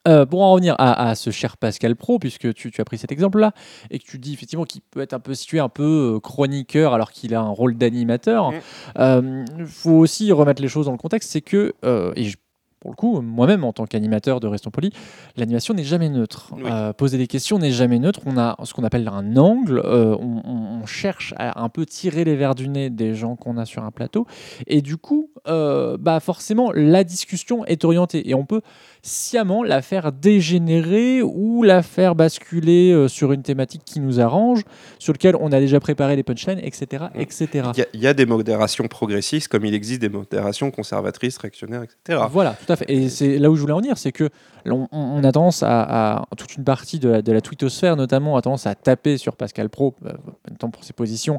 Euh, 0.08 0.26
pour 0.26 0.42
en 0.42 0.52
revenir 0.52 0.74
à, 0.78 1.08
à 1.08 1.14
ce 1.14 1.30
cher 1.30 1.56
Pascal 1.56 1.96
Pro, 1.96 2.18
puisque 2.18 2.52
tu, 2.54 2.70
tu 2.70 2.80
as 2.80 2.84
pris 2.84 2.98
cet 2.98 3.12
exemple-là, 3.12 3.52
et 3.90 3.98
que 3.98 4.04
tu 4.04 4.18
dis 4.18 4.32
effectivement 4.32 4.64
qu'il 4.64 4.80
peut 4.82 5.00
être 5.00 5.14
un 5.14 5.20
peu 5.20 5.34
situé 5.34 5.58
un 5.58 5.68
peu 5.68 6.14
euh, 6.16 6.20
chroniqueur 6.20 6.94
alors 6.94 7.10
qu'il 7.10 7.34
a 7.34 7.40
un 7.40 7.48
rôle 7.48 7.76
d'animateur, 7.76 8.52
il 8.98 9.66
faut 9.66 9.90
aussi 9.92 10.32
remettre 10.32 10.62
les 10.62 10.68
choses 10.68 10.86
dans 10.86 10.92
le 10.92 10.98
contexte, 10.98 11.30
c'est 11.30 11.40
que, 11.40 11.74
euh, 11.84 12.12
et 12.16 12.24
je- 12.24 12.36
pour 12.78 12.90
le 12.92 12.96
coup, 12.96 13.20
moi-même 13.20 13.64
en 13.64 13.72
tant 13.72 13.84
qu'animateur 13.86 14.38
de 14.38 14.46
Restons 14.46 14.70
Polis, 14.70 14.92
l'animation 15.36 15.74
n'est 15.74 15.82
jamais 15.82 16.08
neutre. 16.08 16.52
Oui. 16.54 16.62
Euh, 16.70 16.92
poser 16.92 17.18
des 17.18 17.26
questions 17.26 17.58
n'est 17.58 17.72
jamais 17.72 17.98
neutre. 17.98 18.20
On 18.26 18.36
a 18.38 18.54
ce 18.62 18.74
qu'on 18.74 18.84
appelle 18.84 19.08
un 19.08 19.36
angle. 19.36 19.80
euh, 19.84 20.14
on, 20.20 20.42
on- 20.44 20.82
on 20.82 20.86
cherche 20.86 21.34
à 21.36 21.60
un 21.64 21.68
peu 21.68 21.84
tirer 21.84 22.22
les 22.22 22.36
verres 22.36 22.54
du 22.54 22.68
nez 22.68 22.90
des 22.90 23.14
gens 23.14 23.34
qu'on 23.34 23.56
a 23.56 23.64
sur 23.64 23.82
un 23.82 23.90
plateau. 23.90 24.26
Et 24.68 24.82
du 24.82 24.98
coup, 24.98 25.30
euh, 25.48 25.96
bah 25.98 26.20
forcément, 26.20 26.70
la 26.72 27.02
discussion 27.02 27.64
est 27.64 27.84
orientée. 27.84 28.28
Et 28.28 28.34
on 28.34 28.44
peut 28.44 28.60
sciemment 29.06 29.62
la 29.62 29.82
faire 29.82 30.10
dégénérer 30.12 31.22
ou 31.22 31.62
la 31.62 31.82
faire 31.82 32.14
basculer 32.14 32.90
euh, 32.92 33.08
sur 33.08 33.32
une 33.32 33.42
thématique 33.42 33.82
qui 33.84 34.00
nous 34.00 34.20
arrange, 34.20 34.62
sur 34.98 35.12
lequel 35.12 35.36
on 35.40 35.52
a 35.52 35.60
déjà 35.60 35.78
préparé 35.80 36.16
les 36.16 36.22
punchlines, 36.22 36.58
etc. 36.62 37.04
etc. 37.14 37.46
Il 37.74 37.78
y, 37.78 37.82
a- 37.82 37.86
il 37.94 38.00
y 38.00 38.06
a 38.06 38.14
des 38.14 38.26
modérations 38.26 38.88
progressistes 38.88 39.48
comme 39.48 39.64
il 39.64 39.74
existe 39.74 40.00
des 40.00 40.08
modérations 40.08 40.70
conservatrices, 40.70 41.38
réactionnaires, 41.38 41.82
etc. 41.82 42.20
Voilà, 42.30 42.56
tout 42.66 42.72
à 42.72 42.76
fait. 42.76 42.90
Et 42.90 43.08
c'est 43.08 43.38
là 43.38 43.50
où 43.50 43.56
je 43.56 43.60
voulais 43.60 43.72
en 43.74 43.78
venir, 43.80 43.96
c'est 43.98 44.12
que 44.12 44.28
l'on- 44.64 44.88
on, 44.92 44.98
on 44.98 45.24
a 45.24 45.32
tendance 45.32 45.62
à, 45.62 46.16
à- 46.18 46.26
toute 46.36 46.56
une 46.56 46.64
partie 46.64 46.98
de 46.98 47.08
la, 47.08 47.22
de 47.22 47.32
la 47.32 47.40
twittosphère 47.40 47.96
notamment 47.96 48.36
a 48.36 48.42
tendance 48.42 48.66
à 48.66 48.74
taper 48.74 49.18
sur 49.18 49.36
Pascal 49.36 49.68
Pro, 49.70 49.94
euh, 50.04 50.10
en 50.10 50.50
même 50.50 50.58
temps 50.58 50.70
pour 50.70 50.84
ses 50.84 50.92
positions, 50.92 51.38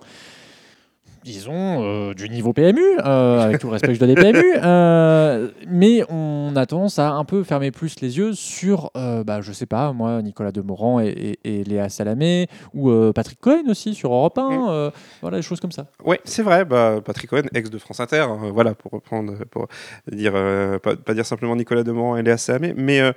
disons 1.31 1.83
euh, 1.83 2.13
du 2.13 2.29
niveau 2.29 2.53
PMU, 2.53 2.81
euh, 3.05 3.41
avec 3.41 3.59
tout 3.59 3.67
le 3.67 3.73
respect 3.73 3.89
que 3.89 3.93
je 3.95 3.99
dois 3.99 4.07
des 4.07 4.15
PMU, 4.15 4.41
euh, 4.63 5.49
mais 5.67 6.01
on 6.09 6.53
a 6.55 6.65
tendance 6.65 6.99
à 6.99 7.11
un 7.11 7.25
peu 7.25 7.43
fermer 7.43 7.71
plus 7.71 7.99
les 7.99 8.17
yeux 8.17 8.33
sur, 8.33 8.91
euh, 8.95 9.25
bah, 9.25 9.41
je 9.41 9.51
sais 9.51 9.65
pas, 9.65 9.91
moi, 9.91 10.21
Nicolas 10.21 10.53
Demorand 10.53 11.01
et, 11.01 11.07
et- 11.43 11.59
et 11.59 11.63
Léa 11.65 11.89
Salamé, 11.89 12.47
ou 12.73 12.89
euh, 12.91 13.11
Patrick 13.11 13.41
Cohen 13.41 13.63
aussi 13.69 13.93
sur 13.93 14.13
Europe 14.13 14.37
1, 14.37 14.49
Mm. 14.49 14.65
euh, 14.69 14.89
voilà, 15.21 15.37
des 15.37 15.43
choses 15.43 15.59
comme 15.59 15.73
ça. 15.73 15.87
Oui, 16.05 16.15
c'est 16.23 16.43
vrai. 16.43 16.63
Bah, 16.63 16.99
Patrick 17.03 17.29
Cohen, 17.29 17.43
ex 17.53 17.69
de 17.69 17.77
France 17.77 17.99
Inter, 17.99 18.21
hein, 18.29 18.49
voilà, 18.53 18.73
pour 18.73 18.91
reprendre, 18.93 19.33
pour 19.51 19.67
dire, 20.09 20.31
euh, 20.35 20.79
pas, 20.79 20.95
pas 20.95 21.13
dire 21.13 21.25
simplement 21.25 21.55
Nicolas 21.57 21.83
Demorand 21.83 22.15
et 22.15 22.23
Léa 22.23 22.37
Salamé, 22.37 22.73
mais 22.77 23.01
euh, 23.01 23.11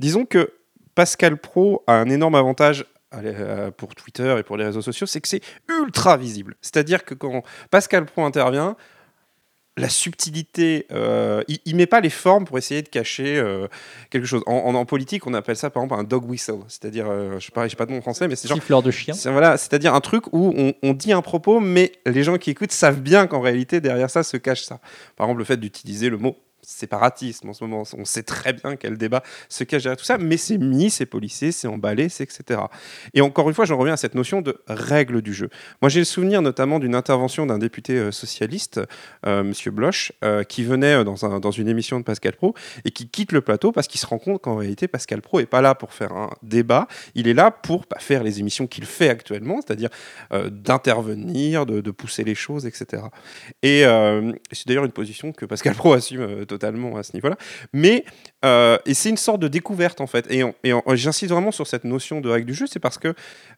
disons 0.00 0.24
que 0.24 0.50
Pascal 0.96 1.36
Pro 1.38 1.84
a 1.86 1.94
un 1.94 2.10
énorme 2.10 2.34
avantage 2.34 2.84
pour 3.76 3.94
Twitter 3.94 4.36
et 4.38 4.42
pour 4.42 4.56
les 4.56 4.64
réseaux 4.64 4.82
sociaux, 4.82 5.06
c'est 5.06 5.20
que 5.20 5.28
c'est 5.28 5.42
ultra 5.68 6.16
visible. 6.16 6.56
C'est-à-dire 6.60 7.04
que 7.04 7.14
quand 7.14 7.42
Pascal 7.70 8.04
Pro 8.06 8.24
intervient, 8.24 8.76
la 9.78 9.88
subtilité, 9.88 10.86
euh, 10.92 11.42
il, 11.48 11.58
il 11.64 11.76
met 11.76 11.86
pas 11.86 12.00
les 12.02 12.10
formes 12.10 12.44
pour 12.44 12.58
essayer 12.58 12.82
de 12.82 12.88
cacher 12.90 13.38
euh, 13.38 13.68
quelque 14.10 14.26
chose. 14.26 14.42
En, 14.46 14.52
en- 14.54 14.74
en 14.74 14.84
politique, 14.84 15.26
on 15.26 15.32
appelle 15.32 15.56
ça 15.56 15.70
par 15.70 15.82
exemple 15.82 15.98
un 15.98 16.04
dog 16.04 16.28
whistle, 16.28 16.58
c'est-à-dire, 16.68 17.06
euh, 17.08 17.38
je 17.38 17.46
sais 17.46 17.52
pas, 17.52 17.64
je 17.64 17.70
sais 17.70 17.76
pas 17.76 17.86
de 17.86 17.92
mon 17.92 18.02
français, 18.02 18.28
mais 18.28 18.36
c'est 18.36 18.48
genre 18.48 18.58
Siffleur 18.58 18.82
de 18.82 18.90
chien. 18.90 19.14
voilà, 19.30 19.56
c'est-à-dire 19.56 19.94
un 19.94 20.00
truc 20.02 20.26
où 20.34 20.52
on, 20.54 20.74
on 20.82 20.92
dit 20.92 21.12
un 21.14 21.22
propos, 21.22 21.58
mais 21.58 21.92
les 22.04 22.22
gens 22.22 22.36
qui 22.36 22.50
écoutent 22.50 22.70
savent 22.72 23.00
bien 23.00 23.26
qu'en 23.26 23.40
réalité 23.40 23.80
derrière 23.80 24.10
ça 24.10 24.22
se 24.22 24.36
cache 24.36 24.62
ça. 24.62 24.78
Par 25.16 25.26
exemple, 25.26 25.38
le 25.38 25.44
fait 25.46 25.56
d'utiliser 25.56 26.10
le 26.10 26.18
mot 26.18 26.36
séparatisme 26.62 27.48
en 27.48 27.52
ce 27.52 27.64
moment, 27.64 27.82
on 27.96 28.04
sait 28.04 28.22
très 28.22 28.52
bien 28.52 28.76
quel 28.76 28.96
débat 28.96 29.22
se 29.48 29.64
cache 29.64 29.82
derrière 29.82 29.96
tout 29.96 30.04
ça, 30.04 30.18
mais 30.18 30.36
c'est 30.36 30.58
mis, 30.58 30.90
c'est 30.90 31.06
policé, 31.06 31.52
c'est 31.52 31.66
emballé, 31.68 32.08
c'est 32.08 32.22
etc. 32.24 32.60
Et 33.14 33.20
encore 33.20 33.48
une 33.48 33.54
fois, 33.54 33.64
j'en 33.64 33.76
reviens 33.76 33.94
à 33.94 33.96
cette 33.96 34.14
notion 34.14 34.42
de 34.42 34.60
règle 34.68 35.22
du 35.22 35.34
jeu. 35.34 35.48
Moi, 35.80 35.88
j'ai 35.88 35.98
le 35.98 36.04
souvenir 36.04 36.40
notamment 36.42 36.78
d'une 36.78 36.94
intervention 36.94 37.46
d'un 37.46 37.58
député 37.58 37.94
euh, 37.98 38.12
socialiste, 38.12 38.80
euh, 39.26 39.42
Monsieur 39.42 39.70
Bloch, 39.70 40.12
euh, 40.24 40.44
qui 40.44 40.62
venait 40.64 40.94
euh, 41.00 41.04
dans, 41.04 41.24
un- 41.26 41.40
dans 41.40 41.50
une 41.50 41.68
émission 41.68 41.98
de 41.98 42.04
Pascal 42.04 42.34
Pro 42.34 42.54
et 42.84 42.90
qui 42.90 43.08
quitte 43.08 43.32
le 43.32 43.40
plateau 43.40 43.72
parce 43.72 43.88
qu'il 43.88 44.00
se 44.00 44.06
rend 44.06 44.18
compte 44.18 44.40
qu'en 44.40 44.56
réalité, 44.56 44.86
Pascal 44.88 45.20
Pro 45.20 45.40
est 45.40 45.46
pas 45.46 45.60
là 45.60 45.74
pour 45.74 45.92
faire 45.92 46.12
un 46.12 46.30
débat, 46.42 46.86
il 47.14 47.26
est 47.28 47.34
là 47.34 47.50
pour 47.50 47.86
bah, 47.90 47.96
faire 47.98 48.22
les 48.22 48.40
émissions 48.40 48.66
qu'il 48.66 48.84
fait 48.86 49.08
actuellement, 49.08 49.60
c'est-à-dire 49.66 49.90
d'intervenir, 50.50 51.66
de, 51.66 51.80
de 51.80 51.90
pousser 51.90 52.24
les 52.24 52.34
choses, 52.34 52.66
etc. 52.66 53.02
Et 53.62 53.84
c'est 54.52 54.66
d'ailleurs 54.68 54.84
une 54.84 54.92
position 54.92 55.32
que 55.32 55.44
Pascal 55.46 55.74
Pro 55.74 55.92
assume 55.92 56.44
totalement 56.52 56.96
à 56.96 57.02
ce 57.02 57.14
niveau-là. 57.14 57.36
Mais 57.72 58.04
euh, 58.44 58.78
et 58.86 58.94
c'est 58.94 59.08
une 59.08 59.16
sorte 59.16 59.40
de 59.40 59.48
découverte 59.48 60.00
en 60.00 60.06
fait. 60.06 60.30
Et, 60.30 60.42
j'insiste 60.94 61.32
vraiment 61.32 61.52
sur 61.52 61.66
cette 61.66 61.84
notion 61.84 62.20
de 62.20 62.28
règle 62.28 62.46
du 62.46 62.54
jeu, 62.54 62.66
c'est 62.66 62.80
parce 62.80 62.98
que 62.98 63.14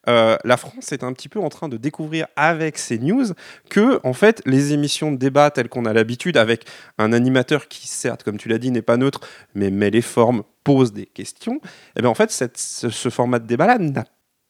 euh, 0.08 0.36
la 0.44 0.56
France 0.56 0.92
est 0.92 1.02
un 1.02 1.12
petit 1.12 1.28
peu 1.28 1.40
en 1.40 1.48
train 1.48 1.68
de 1.68 1.76
découvrir 1.76 2.26
avec 2.36 2.78
ces 2.78 2.98
news 2.98 3.26
que 3.70 4.00
en 4.04 4.12
fait 4.12 4.42
les 4.46 4.72
émissions 4.72 5.10
de 5.12 5.16
débat 5.16 5.50
telles 5.50 5.68
qu'on 5.68 5.86
a 5.86 5.92
l'habitude, 5.92 6.36
avec 6.36 6.64
un 6.98 7.12
animateur 7.12 7.68
qui 7.68 7.88
certes, 7.88 8.22
comme 8.22 8.38
tu 8.38 8.48
l'as 8.48 8.58
dit, 8.58 8.70
n'est 8.70 8.82
pas 8.82 8.96
neutre, 8.96 9.20
mais 9.54 9.70
met 9.70 9.90
les 9.90 10.02
formes, 10.02 10.42
pose 10.62 10.92
des 10.92 11.06
questions. 11.06 11.60
Et 11.96 12.02
bien 12.02 12.10
en 12.10 12.14
fait, 12.14 12.30
ce 12.30 13.08
format 13.08 13.38
de 13.38 13.46
débat-là 13.46 13.78
n'a 13.78 14.04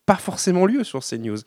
pas 0.07 0.17
forcément 0.17 0.67
lieu 0.67 0.85
sur 0.85 1.03
ces 1.03 1.19
news. 1.19 1.39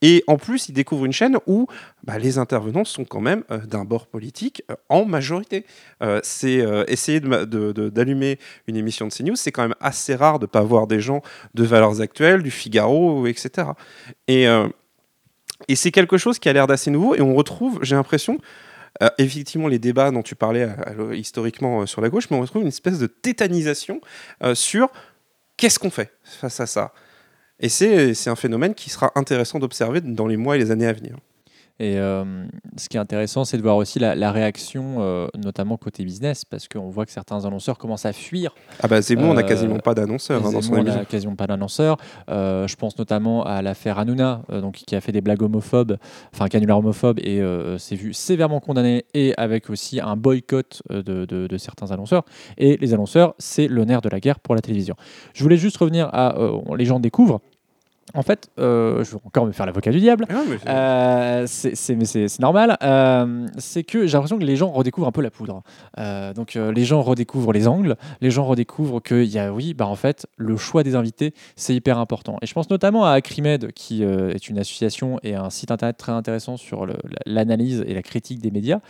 Et 0.00 0.22
en 0.26 0.36
plus, 0.36 0.68
il 0.68 0.72
découvre 0.72 1.04
une 1.04 1.12
chaîne 1.12 1.36
où 1.46 1.66
bah, 2.04 2.18
les 2.18 2.38
intervenants 2.38 2.84
sont 2.84 3.04
quand 3.04 3.20
même 3.20 3.44
euh, 3.50 3.58
d'un 3.58 3.84
bord 3.84 4.06
politique 4.06 4.62
euh, 4.70 4.76
en 4.88 5.04
majorité. 5.04 5.66
Euh, 6.02 6.20
c'est 6.22 6.64
essayer 6.88 7.20
d'allumer 7.20 8.38
une 8.66 8.76
émission 8.76 9.06
de 9.06 9.12
CNews, 9.12 9.36
c'est 9.36 9.52
quand 9.52 9.62
même 9.62 9.74
assez 9.80 10.14
rare 10.14 10.38
de 10.38 10.44
ne 10.44 10.48
pas 10.48 10.62
voir 10.62 10.86
des 10.86 11.00
gens 11.00 11.22
de 11.54 11.64
Valeurs 11.64 12.00
Actuelles, 12.00 12.42
du 12.42 12.50
Figaro, 12.50 13.26
etc. 13.26 13.68
Et, 14.28 14.46
et 15.68 15.76
c'est 15.76 15.90
quelque 15.90 16.18
chose 16.18 16.38
qui 16.38 16.48
a 16.48 16.52
l'air 16.52 16.66
d'assez 16.66 16.90
nouveau 16.90 17.14
et 17.14 17.20
on 17.20 17.34
retrouve, 17.34 17.78
j'ai 17.82 17.96
l'impression, 17.96 18.38
effectivement 19.18 19.68
les 19.68 19.78
débats 19.78 20.10
dont 20.10 20.22
tu 20.22 20.34
parlais 20.34 20.68
historiquement 21.12 21.86
sur 21.86 22.00
la 22.00 22.08
gauche, 22.08 22.30
mais 22.30 22.36
on 22.36 22.40
retrouve 22.40 22.62
une 22.62 22.68
espèce 22.68 22.98
de 22.98 23.06
tétanisation 23.06 24.00
sur 24.54 24.90
qu'est-ce 25.56 25.78
qu'on 25.78 25.90
fait 25.90 26.12
face 26.22 26.60
à 26.60 26.66
ça? 26.66 26.92
Et 27.60 27.68
c'est 27.68 28.14
c'est 28.14 28.30
un 28.30 28.36
phénomène 28.36 28.74
qui 28.74 28.90
sera 28.90 29.12
intéressant 29.14 29.58
d'observer 29.58 30.00
dans 30.00 30.26
les 30.26 30.36
mois 30.36 30.56
et 30.56 30.58
les 30.58 30.70
années 30.70 30.86
à 30.86 30.92
venir. 30.92 31.16
Et 31.80 31.98
euh, 31.98 32.46
ce 32.76 32.88
qui 32.88 32.96
est 32.96 33.00
intéressant, 33.00 33.44
c'est 33.44 33.56
de 33.56 33.62
voir 33.62 33.76
aussi 33.76 33.98
la, 33.98 34.14
la 34.14 34.30
réaction, 34.30 34.96
euh, 35.00 35.26
notamment 35.36 35.76
côté 35.76 36.04
business, 36.04 36.44
parce 36.44 36.68
qu'on 36.68 36.88
voit 36.88 37.04
que 37.04 37.10
certains 37.10 37.44
annonceurs 37.46 37.78
commencent 37.78 38.06
à 38.06 38.12
fuir. 38.12 38.54
Ah 38.80 38.86
bah 38.86 39.00
Zemmour, 39.00 39.30
on 39.30 39.34
n'a 39.34 39.40
Euh, 39.42 39.44
quasiment 39.44 39.78
pas 39.80 39.92
d'annonceur 39.94 40.38
hein, 40.38 40.52
dans 40.52 40.60
son 40.62 40.76
émission. 40.76 41.00
n'a 41.00 41.04
quasiment 41.04 41.34
pas 41.34 41.48
d'annonceur. 41.48 41.96
Euh, 42.30 42.68
je 42.68 42.76
pense 42.76 42.96
notamment 42.96 43.44
à 43.44 43.60
l'affaire 43.60 43.98
Hanouna, 43.98 44.42
euh, 44.50 44.60
donc, 44.60 44.74
qui 44.86 44.94
a 44.94 45.00
fait 45.00 45.10
des 45.10 45.20
blagues 45.20 45.42
homophobes, 45.42 45.96
enfin 46.32 46.46
canular 46.46 46.78
homophobe, 46.78 47.18
et 47.20 47.40
euh, 47.40 47.76
s'est 47.76 47.96
vu 47.96 48.12
sévèrement 48.14 48.60
condamné, 48.60 49.04
et 49.12 49.34
avec 49.36 49.68
aussi 49.68 50.00
un 50.00 50.14
boycott 50.16 50.80
euh, 50.92 51.02
de, 51.02 51.24
de- 51.24 51.48
de 51.48 51.58
certains 51.58 51.90
annonceurs. 51.90 52.24
Et 52.56 52.76
les 52.76 52.94
annonceurs, 52.94 53.34
c'est 53.38 53.66
le 53.66 53.84
nerf 53.84 54.00
de 54.00 54.08
la 54.08 54.20
guerre 54.20 54.38
pour 54.38 54.54
la 54.54 54.60
télévision. 54.60 54.94
Je 55.34 55.42
voulais 55.42 55.56
juste 55.56 55.76
revenir 55.78 56.08
à 56.12 56.38
euh, 56.38 56.52
les 56.76 56.84
gens 56.84 57.00
découvrent. 57.00 57.40
En 58.12 58.22
fait, 58.22 58.48
euh, 58.58 59.02
je 59.02 59.12
vais 59.12 59.18
encore 59.24 59.46
me 59.46 59.52
faire 59.52 59.66
l'avocat 59.66 59.90
du 59.90 59.98
diable. 59.98 60.26
Ah, 60.28 60.42
mais 60.48 60.58
c'est- 61.46 61.92
Euh, 61.92 62.04
c'est 62.26 62.38
normal. 62.40 62.76
Euh, 62.82 63.46
c'est 63.58 63.82
que 63.82 64.06
j'ai 64.06 64.12
l'impression 64.12 64.38
que 64.38 64.44
les 64.44 64.56
gens 64.56 64.70
redécouvrent 64.70 65.08
un 65.08 65.12
peu 65.12 65.22
la 65.22 65.30
poudre. 65.30 65.62
Donc 66.34 66.54
les 66.54 66.84
gens 66.84 67.02
redécouvrent 67.02 67.52
les 67.52 67.66
angles, 67.66 67.96
les 68.20 68.30
gens 68.30 68.44
redécouvrent 68.44 69.00
qu'il 69.02 69.24
y 69.24 69.38
a, 69.38 69.52
oui, 69.52 69.74
bah 69.74 69.86
en 69.86 69.96
fait, 69.96 70.26
le 70.36 70.56
choix 70.56 70.82
des 70.82 70.94
invités, 70.94 71.34
c'est 71.56 71.74
hyper 71.74 71.98
important. 71.98 72.36
Et 72.42 72.46
je 72.46 72.52
pense 72.54 72.70
notamment 72.70 73.04
à 73.04 73.12
Acrimed, 73.12 73.72
qui 73.72 74.02
est 74.04 74.48
une 74.48 74.58
association 74.58 75.18
et 75.22 75.34
un 75.34 75.50
site 75.50 75.70
internet 75.70 75.96
très 75.96 76.12
intéressant 76.12 76.56
sur 76.56 76.86
l'analyse 77.26 77.84
et 77.86 77.94
la 77.94 78.02
critique 78.02 78.40
des 78.40 78.50
médias 78.50 78.80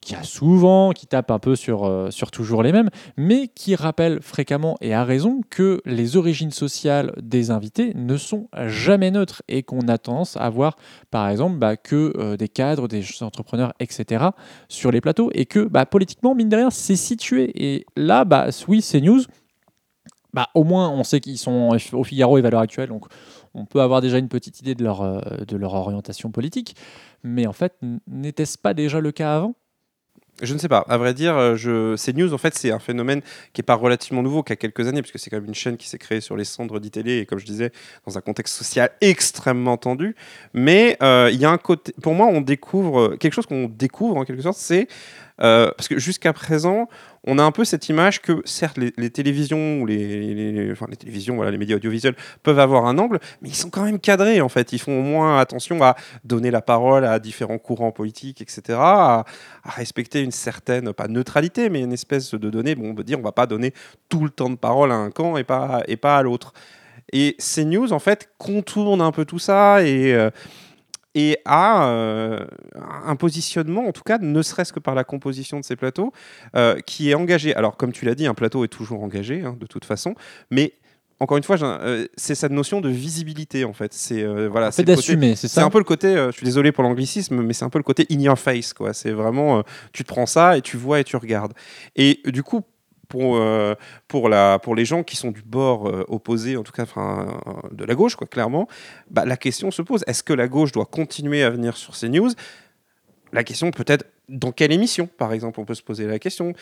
qui 0.00 0.14
a 0.14 0.22
souvent, 0.22 0.92
qui 0.92 1.06
tape 1.06 1.30
un 1.30 1.38
peu 1.38 1.56
sur, 1.56 1.84
euh, 1.84 2.10
sur 2.10 2.30
toujours 2.30 2.62
les 2.62 2.72
mêmes, 2.72 2.88
mais 3.16 3.48
qui 3.48 3.74
rappelle 3.74 4.22
fréquemment 4.22 4.76
et 4.80 4.94
à 4.94 5.04
raison 5.04 5.40
que 5.50 5.80
les 5.84 6.16
origines 6.16 6.50
sociales 6.50 7.12
des 7.20 7.50
invités 7.50 7.92
ne 7.94 8.16
sont 8.16 8.48
jamais 8.66 9.10
neutres 9.10 9.42
et 9.48 9.62
qu'on 9.62 9.88
a 9.88 9.98
tendance 9.98 10.36
à 10.36 10.48
voir, 10.50 10.76
par 11.10 11.28
exemple, 11.28 11.58
bah, 11.58 11.76
que 11.76 12.12
euh, 12.16 12.36
des 12.36 12.48
cadres, 12.48 12.88
des 12.88 13.04
entrepreneurs, 13.22 13.72
etc. 13.80 14.26
sur 14.68 14.90
les 14.90 15.00
plateaux 15.00 15.30
et 15.34 15.46
que 15.46 15.60
bah, 15.60 15.84
politiquement, 15.84 16.34
mine 16.34 16.48
de 16.48 16.56
rien, 16.56 16.70
c'est 16.70 16.96
situé. 16.96 17.52
Et 17.56 17.86
là, 17.96 18.24
bah, 18.24 18.48
oui, 18.68 18.82
c'est 18.82 19.00
news. 19.00 19.22
Bah, 20.32 20.48
au 20.54 20.62
moins, 20.62 20.90
on 20.90 21.04
sait 21.04 21.20
qu'ils 21.20 21.38
sont 21.38 21.76
au 21.92 22.04
Figaro 22.04 22.38
et 22.38 22.42
Valeurs 22.42 22.60
Actuelles, 22.60 22.90
donc 22.90 23.06
on 23.54 23.64
peut 23.64 23.80
avoir 23.80 24.00
déjà 24.00 24.18
une 24.18 24.28
petite 24.28 24.60
idée 24.60 24.74
de 24.74 24.84
leur, 24.84 25.02
euh, 25.02 25.20
de 25.46 25.56
leur 25.56 25.74
orientation 25.74 26.30
politique. 26.30 26.76
Mais 27.22 27.46
en 27.46 27.52
fait, 27.52 27.74
n'était-ce 28.06 28.58
pas 28.58 28.74
déjà 28.74 29.00
le 29.00 29.10
cas 29.10 29.34
avant? 29.36 29.54
Je 30.40 30.54
ne 30.54 30.58
sais 30.58 30.68
pas. 30.68 30.84
À 30.88 30.96
vrai 30.96 31.14
dire, 31.14 31.36
euh, 31.36 31.56
je... 31.56 31.96
ces 31.96 32.12
news, 32.12 32.32
en 32.32 32.38
fait, 32.38 32.54
c'est 32.54 32.70
un 32.70 32.78
phénomène 32.78 33.22
qui 33.52 33.60
n'est 33.60 33.64
pas 33.64 33.74
relativement 33.74 34.22
nouveau, 34.22 34.42
qui 34.42 34.52
a 34.52 34.56
quelques 34.56 34.86
années, 34.86 35.02
puisque 35.02 35.18
c'est 35.18 35.30
quand 35.30 35.38
même 35.38 35.46
une 35.48 35.54
chaîne 35.54 35.76
qui 35.76 35.88
s'est 35.88 35.98
créée 35.98 36.20
sur 36.20 36.36
les 36.36 36.44
cendres 36.44 36.78
d'ITélé, 36.78 37.18
et 37.18 37.26
comme 37.26 37.38
je 37.38 37.46
disais, 37.46 37.72
dans 38.06 38.16
un 38.16 38.20
contexte 38.20 38.54
social 38.54 38.90
extrêmement 39.00 39.76
tendu. 39.76 40.14
Mais 40.54 40.96
euh, 41.02 41.30
il 41.32 41.40
y 41.40 41.44
a 41.44 41.50
un 41.50 41.58
côté. 41.58 41.92
Pour 42.00 42.14
moi, 42.14 42.26
on 42.26 42.40
découvre. 42.40 43.16
Quelque 43.16 43.32
chose 43.32 43.46
qu'on 43.46 43.68
découvre, 43.68 44.16
en 44.16 44.24
quelque 44.24 44.42
sorte, 44.42 44.58
c'est. 44.58 44.88
Euh, 45.40 45.70
parce 45.76 45.88
que 45.88 45.98
jusqu'à 45.98 46.32
présent, 46.32 46.88
on 47.24 47.38
a 47.38 47.42
un 47.42 47.52
peu 47.52 47.64
cette 47.64 47.88
image 47.88 48.22
que, 48.22 48.42
certes, 48.44 48.78
les, 48.78 49.10
télévisions, 49.10 49.80
ou 49.80 49.86
les, 49.86 50.74
télévisions, 50.98 51.36
voilà, 51.36 51.50
les 51.50 51.58
médias 51.58 51.76
audiovisuels 51.76 52.14
peuvent 52.42 52.58
avoir 52.58 52.86
un 52.86 52.98
angle, 52.98 53.18
mais 53.42 53.48
ils 53.48 53.54
sont 53.54 53.70
quand 53.70 53.84
même 53.84 53.98
cadrés, 53.98 54.40
en 54.40 54.48
fait. 54.48 54.72
Ils 54.72 54.78
font 54.78 54.98
au 54.98 55.02
moins 55.02 55.38
attention 55.38 55.82
à 55.82 55.96
donner 56.24 56.50
la 56.50 56.62
parole 56.62 57.04
à 57.04 57.18
différents 57.18 57.58
courants 57.58 57.92
politiques, 57.92 58.40
etc., 58.40 58.78
à, 58.80 59.24
respecter 59.64 60.22
une 60.22 60.32
certaine, 60.32 60.92
pas 60.92 61.08
neutralité, 61.08 61.68
mais 61.68 61.80
une 61.82 61.92
espèce 61.92 62.34
de 62.34 62.50
données, 62.50 62.74
bon, 62.74 62.90
on 62.90 62.94
peut 62.94 63.04
dire, 63.04 63.18
on 63.18 63.22
va 63.22 63.32
pas 63.32 63.46
donner 63.46 63.74
tout 64.08 64.24
le 64.24 64.30
temps 64.30 64.50
de 64.50 64.56
parole 64.56 64.92
à 64.92 64.96
un 64.96 65.10
camp 65.10 65.36
et 65.36 65.44
pas, 65.44 65.82
et 65.86 65.96
pas 65.96 66.18
à 66.18 66.22
l'autre. 66.22 66.52
Et 67.12 67.36
ces 67.38 67.64
news, 67.64 67.92
en 67.92 67.98
fait, 67.98 68.30
contournent 68.38 69.00
un 69.00 69.12
peu 69.12 69.24
tout 69.24 69.38
ça 69.38 69.82
et, 69.82 70.12
euh, 70.12 70.30
et 71.14 71.38
a 71.44 71.88
euh, 71.88 72.46
un 73.04 73.16
positionnement, 73.16 73.86
en 73.86 73.92
tout 73.92 74.02
cas, 74.04 74.18
ne 74.18 74.42
serait-ce 74.42 74.72
que 74.72 74.80
par 74.80 74.94
la 74.94 75.04
composition 75.04 75.58
de 75.58 75.64
ces 75.64 75.76
plateaux, 75.76 76.12
euh, 76.54 76.80
qui 76.80 77.10
est 77.10 77.14
engagé. 77.14 77.54
Alors, 77.54 77.76
comme 77.76 77.92
tu 77.92 78.04
l'as 78.04 78.14
dit, 78.14 78.26
un 78.26 78.34
plateau 78.34 78.64
est 78.64 78.68
toujours 78.68 79.02
engagé, 79.02 79.42
hein, 79.42 79.56
de 79.58 79.66
toute 79.66 79.84
façon, 79.84 80.14
mais 80.50 80.74
encore 81.20 81.36
une 81.36 81.42
fois, 81.42 81.60
euh, 81.60 82.06
c'est 82.16 82.34
cette 82.34 82.52
notion 82.52 82.80
de 82.80 82.88
visibilité, 82.88 83.64
en 83.64 83.72
fait. 83.72 83.92
C'est 83.92 84.22
euh, 84.22 84.48
voilà, 84.48 84.70
c'est 84.70 84.84
d'assumer, 84.84 85.30
c'est 85.30 85.48
c'est 85.48 85.54
ça 85.54 85.64
un 85.64 85.70
peu 85.70 85.78
le 85.78 85.84
côté, 85.84 86.08
euh, 86.08 86.30
je 86.30 86.36
suis 86.36 86.44
désolé 86.44 86.70
pour 86.70 86.84
l'anglicisme, 86.84 87.42
mais 87.42 87.52
c'est 87.54 87.64
un 87.64 87.70
peu 87.70 87.78
le 87.78 87.84
côté 87.84 88.06
in 88.10 88.20
your 88.20 88.38
face, 88.38 88.72
quoi. 88.72 88.92
C'est 88.94 89.10
vraiment, 89.10 89.62
tu 89.92 90.04
te 90.04 90.08
prends 90.08 90.26
ça 90.26 90.56
et 90.56 90.62
tu 90.62 90.76
vois 90.76 91.00
et 91.00 91.04
tu 91.04 91.16
regardes. 91.16 91.54
Et 91.96 92.20
du 92.26 92.42
coup, 92.42 92.62
pour, 93.08 93.36
euh, 93.36 93.74
pour, 94.06 94.28
la, 94.28 94.58
pour 94.58 94.74
les 94.74 94.84
gens 94.84 95.02
qui 95.02 95.16
sont 95.16 95.30
du 95.30 95.42
bord 95.42 95.88
euh, 95.88 96.04
opposé, 96.08 96.56
en 96.56 96.62
tout 96.62 96.72
cas 96.72 96.84
euh, 96.96 97.26
de 97.72 97.84
la 97.84 97.94
gauche, 97.94 98.16
quoi, 98.16 98.26
clairement, 98.26 98.68
bah, 99.10 99.24
la 99.24 99.36
question 99.36 99.70
se 99.70 99.82
pose 99.82 100.04
est-ce 100.06 100.22
que 100.22 100.32
la 100.32 100.48
gauche 100.48 100.72
doit 100.72 100.86
continuer 100.86 101.42
à 101.42 101.50
venir 101.50 101.76
sur 101.76 101.96
ces 101.96 102.08
news? 102.08 102.30
La 103.32 103.44
question 103.44 103.70
peut-être 103.70 104.06
dans 104.28 104.52
quelle 104.52 104.72
émission, 104.72 105.06
par 105.06 105.32
exemple, 105.32 105.58
on 105.60 105.64
peut 105.64 105.74
se 105.74 105.82
poser 105.82 106.06
la 106.06 106.18
question, 106.18 106.52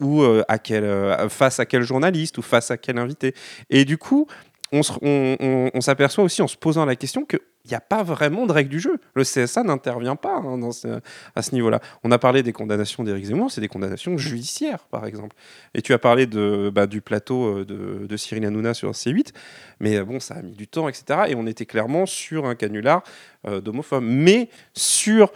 ou 0.00 0.22
à 0.48 0.58
quel, 0.58 1.28
face 1.28 1.60
à 1.60 1.66
quel 1.66 1.82
journaliste 1.82 2.38
ou 2.38 2.42
face 2.42 2.70
à 2.70 2.78
quel 2.78 2.98
invité? 2.98 3.34
Et 3.68 3.84
du 3.84 3.98
coup, 3.98 4.26
on, 4.72 5.80
s'aperçoit 5.80 6.24
aussi 6.24 6.42
en 6.42 6.48
se 6.48 6.56
posant 6.56 6.84
la 6.84 6.96
question 6.96 7.24
qu'il 7.62 7.70
n'y 7.72 7.76
a 7.76 7.80
pas 7.80 8.02
vraiment 8.02 8.46
de 8.46 8.52
règle 8.52 8.70
du 8.70 8.80
jeu. 8.80 8.98
Le 9.14 9.22
CSA 9.22 9.62
n'intervient 9.62 10.16
pas 10.16 10.36
hein, 10.36 10.58
dans 10.58 10.72
ce- 10.72 11.00
à 11.36 11.42
ce 11.42 11.54
niveau-là. 11.54 11.80
On 12.02 12.10
a 12.10 12.18
parlé 12.18 12.42
des 12.42 12.52
condamnations 12.52 13.04
d'Éric 13.04 13.26
Zemmour, 13.26 13.50
c'est 13.50 13.60
des 13.60 13.68
condamnations 13.68 14.16
judiciaires, 14.16 14.84
par 14.90 15.04
exemple. 15.06 15.36
Et 15.74 15.82
tu 15.82 15.92
as 15.92 15.98
parlé 15.98 16.26
de, 16.26 16.70
bah, 16.74 16.86
du 16.86 17.00
plateau 17.00 17.58
euh, 17.58 17.64
de, 17.64 18.06
de 18.06 18.16
Cyril 18.16 18.44
Hanouna 18.46 18.74
sur 18.74 18.90
C8, 18.92 19.32
mais 19.80 19.96
euh, 19.96 20.04
bon, 20.04 20.20
ça 20.20 20.34
a 20.34 20.42
mis 20.42 20.52
du 20.52 20.66
temps, 20.66 20.88
etc. 20.88 21.20
Et 21.28 21.34
on 21.34 21.46
était 21.46 21.66
clairement 21.66 22.06
sur 22.06 22.46
un 22.46 22.54
canular 22.54 23.02
euh, 23.46 23.60
d'homophobes. 23.60 24.04
Mais 24.04 24.48
sur, 24.74 25.32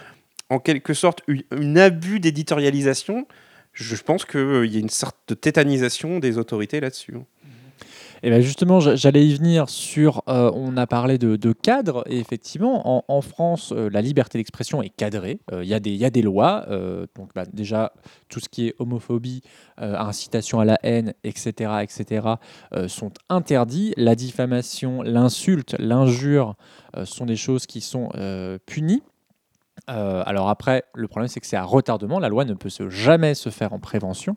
en 0.51 0.59
quelque 0.59 0.95
sorte, 0.95 1.21
une, 1.29 1.43
une 1.57 1.79
abus 1.79 2.21
d'éditorialisation, 2.21 3.27
je 3.73 3.97
pense 3.97 4.25
qu'il 4.25 4.67
y 4.73 4.77
a 4.77 4.81
une 4.81 4.89
sorte 4.89 5.17
de 5.29 5.35
tétanisation 5.35 6.19
des 6.21 6.39
autorités 6.39 6.81
là-dessus. 6.81 7.15
Et 8.27 8.31
ben 8.31 8.41
justement, 8.41 8.81
j'a- 8.81 8.97
j'allais 8.97 9.27
y 9.27 9.35
venir 9.35 9.69
sur. 9.69 10.23
euh, 10.29 10.51
on 10.55 10.79
a 10.79 10.87
parlé 10.87 11.19
de, 11.19 11.53
cadre, 11.53 12.05
et 12.07 12.19
effectivement, 12.19 13.05
en, 13.07 13.21
France, 13.21 13.73
euh, 13.77 13.91
la 13.91 14.01
liberté 14.01 14.39
d'expression 14.39 14.83
est 14.83 14.89
cadrée. 14.89 15.41
Euh, 15.53 15.63
Il 15.63 15.69
y, 15.69 15.75
a 15.75 16.11
des- 16.11 16.23
lois. 16.23 16.67
donc, 17.17 17.29
bah, 17.35 17.45
déjà, 17.53 17.93
tout 18.31 18.41
ce 18.41 18.49
qui 18.49 18.69
est 18.69 18.75
homophobie, 18.79 19.43
incitation 19.77 20.59
à 20.59 20.65
la 20.65 20.79
haine, 20.83 21.13
etc., 21.23 21.83
etc., 21.83 22.27
sont 22.89 23.13
interdits. 23.29 23.93
La 23.99 24.15
diffamation, 24.15 25.03
l'insulte, 25.03 25.77
l'injure 25.79 26.55
sont 27.05 27.27
des 27.27 27.37
choses 27.37 27.67
qui 27.67 27.83
sont 27.83 28.09
punies. 28.65 29.03
Euh, 29.91 30.23
alors 30.25 30.49
après, 30.49 30.85
le 30.95 31.09
problème 31.09 31.29
c'est 31.29 31.41
que 31.41 31.47
c'est 31.47 31.57
à 31.57 31.63
retardement. 31.63 32.19
La 32.19 32.29
loi 32.29 32.45
ne 32.45 32.55
peut 32.55 32.71
se, 32.71 32.89
jamais 32.89 33.35
se 33.35 33.51
faire 33.51 33.73
en 33.73 33.79
prévention. 33.79 34.35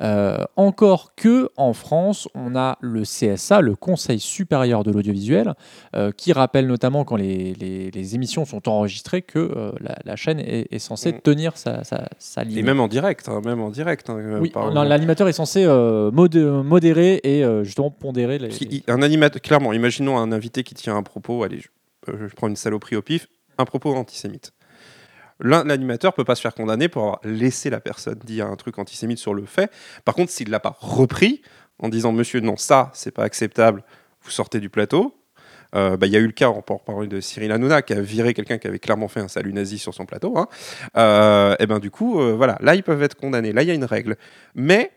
Euh, 0.00 0.38
encore 0.56 1.14
que 1.14 1.50
en 1.56 1.72
France, 1.72 2.28
on 2.34 2.56
a 2.56 2.76
le 2.80 3.02
CSA, 3.02 3.60
le 3.60 3.76
Conseil 3.76 4.18
supérieur 4.18 4.82
de 4.82 4.90
l'audiovisuel, 4.90 5.54
euh, 5.94 6.10
qui 6.10 6.32
rappelle 6.32 6.66
notamment 6.66 7.04
quand 7.04 7.16
les, 7.16 7.54
les- 7.54 7.90
les 7.90 8.14
émissions 8.14 8.44
sont 8.44 8.68
enregistrées 8.68 9.22
que 9.22 9.72
la, 9.80 9.96
la 10.04 10.16
chaîne 10.16 10.40
est, 10.40 10.66
est 10.72 10.78
censée 10.78 11.12
Mm. 11.12 11.20
tenir 11.20 11.56
sa, 11.56 11.84
sa, 11.84 12.08
sa 12.18 12.42
ligne. 12.44 12.58
Et 12.58 12.62
même 12.62 12.80
en 12.80 12.88
direct, 12.88 13.28
hein, 13.28 13.40
même 13.44 13.60
en 13.60 13.70
direct. 13.70 14.10
hein, 14.10 14.38
oui, 14.40 14.52
non, 14.54 14.82
l'animateur 14.82 15.28
est 15.28 15.32
censé 15.32 15.64
modé- 16.12 16.44
modérer 16.44 17.20
et 17.24 17.44
justement 17.64 17.90
pondérer 17.90 18.38
les. 18.38 18.48
Qui- 18.48 18.82
un 18.88 19.02
animateur, 19.02 19.40
clairement, 19.40 19.72
imaginons 19.72 20.18
un 20.18 20.32
invité 20.32 20.62
qui 20.64 20.74
tient 20.74 20.96
un 20.96 21.02
propos, 21.02 21.42
allez, 21.44 21.60
je, 21.60 22.12
je 22.28 22.34
prends 22.34 22.48
une 22.48 22.56
saloperie 22.56 22.96
au 22.96 23.02
pif, 23.02 23.28
un 23.58 23.64
propos 23.64 23.94
antisémite. 23.94 24.52
L'animateur 25.40 26.14
peut 26.14 26.24
pas 26.24 26.34
se 26.34 26.40
faire 26.40 26.54
condamner 26.54 26.88
pour 26.88 27.02
avoir 27.02 27.20
laissé 27.24 27.70
la 27.70 27.80
personne 27.80 28.18
dire 28.24 28.46
un 28.46 28.56
truc 28.56 28.78
antisémite 28.78 29.18
sur 29.18 29.34
le 29.34 29.44
fait. 29.46 29.70
Par 30.04 30.14
contre, 30.14 30.30
s'il 30.32 30.50
l'a 30.50 30.60
pas 30.60 30.76
repris 30.80 31.42
en 31.78 31.88
disant 31.88 32.12
Monsieur, 32.12 32.40
non, 32.40 32.56
ça, 32.56 32.90
c'est 32.94 33.12
pas 33.12 33.22
acceptable, 33.24 33.84
vous 34.22 34.30
sortez 34.30 34.60
du 34.60 34.68
plateau. 34.68 35.14
Euh, 35.74 35.96
bah, 35.96 36.06
Il 36.06 36.12
y 36.12 36.16
a 36.16 36.18
eu 36.18 36.26
le 36.26 36.32
cas, 36.32 36.48
on 36.48 36.62
peut 36.62 36.74
en 36.74 36.78
parler 36.78 37.08
de 37.08 37.20
Cyril 37.20 37.52
Hanouna, 37.52 37.82
qui 37.82 37.92
a 37.92 38.00
viré 38.00 38.34
quelqu'un 38.34 38.58
qui 38.58 38.66
avait 38.66 38.78
clairement 38.78 39.08
fait 39.08 39.20
un 39.20 39.28
salut 39.28 39.52
nazi 39.52 39.78
sur 39.78 39.94
son 39.94 40.06
plateau. 40.06 40.36
hein. 40.38 40.48
Euh, 40.96 41.54
et 41.58 41.66
ben 41.66 41.78
du 41.78 41.90
coup, 41.90 42.20
euh, 42.20 42.34
voilà, 42.34 42.56
là 42.60 42.74
ils 42.74 42.82
peuvent 42.82 43.02
être 43.02 43.16
condamnés. 43.16 43.52
Là 43.52 43.62
il 43.62 43.68
y 43.68 43.70
a 43.70 43.74
une 43.74 43.84
règle, 43.84 44.16
mais 44.54 44.90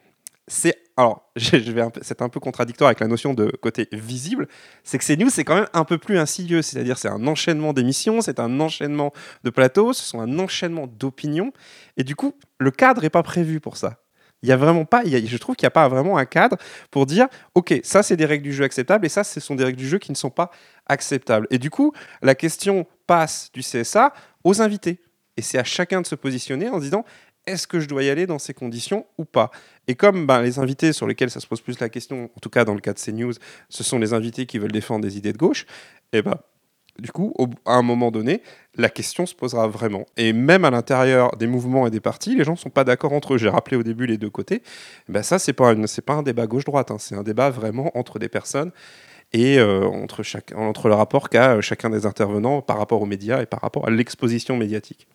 c'est 0.51 0.75
alors 0.97 1.31
je 1.37 1.55
vais 1.71 1.83
c'est 2.01 2.21
un 2.21 2.29
peu 2.29 2.39
contradictoire 2.39 2.89
avec 2.89 2.99
la 2.99 3.07
notion 3.07 3.33
de 3.33 3.45
côté 3.61 3.87
visible, 3.93 4.47
c'est 4.83 4.97
que 4.97 5.05
CNews 5.05 5.29
c'est 5.29 5.45
quand 5.45 5.55
même 5.55 5.67
un 5.73 5.85
peu 5.85 5.97
plus 5.97 6.19
insidieux, 6.19 6.61
c'est-à-dire 6.61 6.97
c'est 6.97 7.07
un 7.07 7.25
enchaînement 7.25 7.71
d'émissions, 7.73 8.19
c'est 8.21 8.39
un 8.39 8.59
enchaînement 8.59 9.13
de 9.43 9.49
plateaux, 9.49 9.93
ce 9.93 10.03
sont 10.03 10.19
un 10.19 10.37
enchaînement 10.39 10.87
d'opinions, 10.87 11.53
et 11.97 12.03
du 12.03 12.15
coup 12.15 12.35
le 12.59 12.69
cadre 12.69 13.03
est 13.05 13.09
pas 13.09 13.23
prévu 13.23 13.59
pour 13.61 13.77
ça. 13.77 13.97
Il 14.43 14.49
y 14.49 14.51
a 14.51 14.57
vraiment 14.57 14.85
pas, 14.85 15.03
il 15.05 15.11
y 15.11 15.15
a- 15.15 15.23
je 15.25 15.37
trouve 15.37 15.55
qu'il 15.55 15.65
n'y 15.65 15.69
a 15.69 15.71
pas 15.71 15.87
vraiment 15.87 16.17
un 16.17 16.25
cadre 16.25 16.57
pour 16.89 17.05
dire, 17.05 17.27
ok, 17.55 17.79
ça 17.83 18.03
c'est 18.03 18.17
des 18.17 18.25
règles 18.25 18.43
du 18.43 18.53
jeu 18.53 18.65
acceptables 18.65 19.05
et 19.05 19.09
ça 19.09 19.23
ce 19.23 19.39
sont 19.39 19.55
des 19.55 19.63
règles 19.63 19.77
du 19.77 19.87
jeu 19.87 19.99
qui 19.99 20.11
ne 20.11 20.17
sont 20.17 20.31
pas 20.31 20.51
acceptables. 20.87 21.47
Et 21.51 21.59
du 21.59 21.69
coup, 21.69 21.93
la 22.21 22.35
question 22.35 22.85
passe 23.07 23.51
du 23.53 23.61
CSA 23.61 24.13
aux 24.43 24.61
invités. 24.61 24.99
Et 25.37 25.41
c'est 25.41 25.57
à 25.59 25.63
chacun 25.63 26.01
de 26.01 26.07
se 26.07 26.15
positionner 26.15 26.69
en 26.69 26.77
se 26.79 26.83
disant 26.83 27.05
est-ce 27.47 27.67
que 27.67 27.79
je 27.79 27.87
dois 27.87 28.03
y 28.03 28.09
aller 28.09 28.27
dans 28.27 28.39
ces 28.39 28.53
conditions 28.53 29.05
ou 29.17 29.25
pas? 29.25 29.51
Et 29.87 29.95
comme 29.95 30.25
ben, 30.27 30.41
les 30.41 30.59
invités 30.59 30.93
sur 30.93 31.07
lesquels 31.07 31.31
ça 31.31 31.39
se 31.39 31.47
pose 31.47 31.61
plus 31.61 31.79
la 31.79 31.89
question, 31.89 32.29
en 32.35 32.39
tout 32.39 32.49
cas 32.49 32.65
dans 32.65 32.73
le 32.75 32.81
cas 32.81 32.93
de 32.93 32.99
CNews, 32.99 33.33
ce 33.69 33.83
sont 33.83 33.99
les 33.99 34.13
invités 34.13 34.45
qui 34.45 34.59
veulent 34.59 34.71
défendre 34.71 35.01
des 35.03 35.17
idées 35.17 35.33
de 35.33 35.37
gauche, 35.37 35.65
et 36.13 36.21
ben 36.21 36.35
du 36.99 37.11
coup, 37.11 37.33
à 37.65 37.75
un 37.75 37.81
moment 37.81 38.11
donné, 38.11 38.43
la 38.75 38.89
question 38.89 39.25
se 39.25 39.33
posera 39.33 39.65
vraiment. 39.67 40.05
Et 40.17 40.33
même 40.33 40.65
à 40.65 40.69
l'intérieur 40.69 41.35
des 41.37 41.47
mouvements 41.47 41.87
et 41.87 41.89
des 41.89 42.01
partis, 42.01 42.35
les 42.35 42.43
gens 42.43 42.51
ne 42.51 42.57
sont 42.57 42.69
pas 42.69 42.83
d'accord 42.83 43.13
entre 43.13 43.33
eux. 43.33 43.37
J'ai 43.37 43.49
rappelé 43.49 43.77
au 43.77 43.81
début 43.81 44.05
les 44.05 44.17
deux 44.17 44.29
côtés. 44.29 44.61
Ben 45.07 45.23
ça, 45.23 45.37
une- 45.71 45.87
c'est 45.87 46.01
pas 46.01 46.13
un 46.13 46.21
débat 46.21 46.47
gauche-droite. 46.47 46.91
hein. 46.91 46.97
C'est 46.99 47.15
un 47.15 47.23
débat 47.23 47.49
vraiment 47.49 47.97
entre 47.97 48.19
des 48.19 48.29
personnes 48.29 48.71
et 49.33 49.57
euh, 49.57 49.85
entre, 49.85 50.21
entre 50.55 50.89
le 50.89 50.93
rapport 50.93 51.29
qu'a 51.29 51.55
euh, 51.55 51.61
chacun 51.61 51.89
des 51.89 52.05
intervenants 52.05 52.61
par 52.61 52.77
rapport 52.77 53.01
aux 53.01 53.05
médias 53.05 53.41
et 53.41 53.45
par 53.45 53.61
rapport 53.61 53.87
à 53.87 53.89
l'exposition 53.89 54.57
médiatique. 54.57 55.07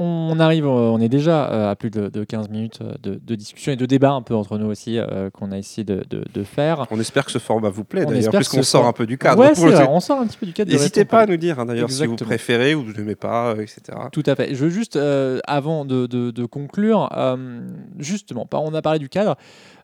On 0.00 0.38
arrive, 0.38 0.64
euh, 0.64 0.68
on 0.68 1.00
est 1.00 1.08
déjà 1.08 1.50
euh, 1.50 1.70
à 1.70 1.76
plus 1.76 1.90
de, 1.90 2.08
de 2.08 2.22
15 2.22 2.50
minutes 2.50 2.78
euh, 2.82 2.94
de, 3.02 3.20
de 3.20 3.34
discussion 3.34 3.72
et 3.72 3.76
de 3.76 3.84
débat 3.84 4.12
un 4.12 4.22
peu 4.22 4.34
entre 4.34 4.56
nous 4.56 4.66
aussi 4.66 4.96
euh, 4.98 5.28
qu'on 5.30 5.50
a 5.50 5.58
essayé 5.58 5.84
de, 5.84 6.04
faire. 6.44 6.86
On 6.90 7.00
espère 7.00 7.24
que 7.24 7.32
ce 7.32 7.38
format 7.38 7.68
vous 7.68 7.82
plaît 7.82 8.06
d'ailleurs, 8.06 8.32
puisqu'on 8.32 8.62
sort 8.62 8.86
un 8.86 8.92
peu 8.92 9.06
du 9.06 9.18
cadre. 9.18 9.40
Ouais, 9.40 9.52
vrai, 9.54 9.86
on 9.90 9.98
sort 9.98 10.20
un 10.20 10.26
petit 10.26 10.38
peu 10.38 10.46
du 10.46 10.52
cadre. 10.52 10.70
N'hésitez 10.70 11.04
pas 11.04 11.22
à 11.22 11.26
nous 11.26 11.36
dire 11.36 11.58
hein, 11.58 11.66
d'ailleurs 11.66 11.90
si 11.90 12.06
vous 12.06 12.16
préférez 12.16 12.74
ou 12.74 12.84
vous 12.84 12.92
n'aimez 12.92 13.16
pas, 13.16 13.50
euh, 13.50 13.62
etc. 13.62 13.80
Tout 14.12 14.22
à 14.26 14.36
fait. 14.36 14.54
Je 14.54 14.64
veux 14.64 14.70
juste, 14.70 14.96
euh, 14.96 15.40
avant 15.46 15.84
de, 15.84 16.46
conclure, 16.46 17.08
justement, 17.98 18.48
on 18.52 18.74
a 18.74 18.82
parlé 18.82 18.98
du 18.98 19.08
cadre. 19.08 19.36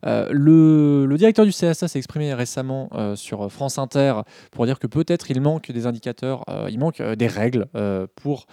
Euh, 0.07 0.29
le, 0.31 1.17
directeur 1.17 1.45
du 1.45 1.53
CSA 1.53 1.89
s'est 1.89 1.99
exprimé 1.99 2.35
récemment 2.35 2.89
euh, 2.95 3.17
sur 3.17 3.51
France 3.51 3.79
Inter 3.79 4.15
pour 4.51 4.67
dire 4.67 4.79
que 4.79 4.87
peut-être 4.87 5.31
il 5.31 5.41
manque 5.41 5.71
des 5.71 5.87
indicateurs, 5.87 6.45
euh, 6.49 6.69
il 6.71 6.79
manque 6.79 7.01
des 7.01 7.27
règles 7.27 7.67
pour 8.17 8.47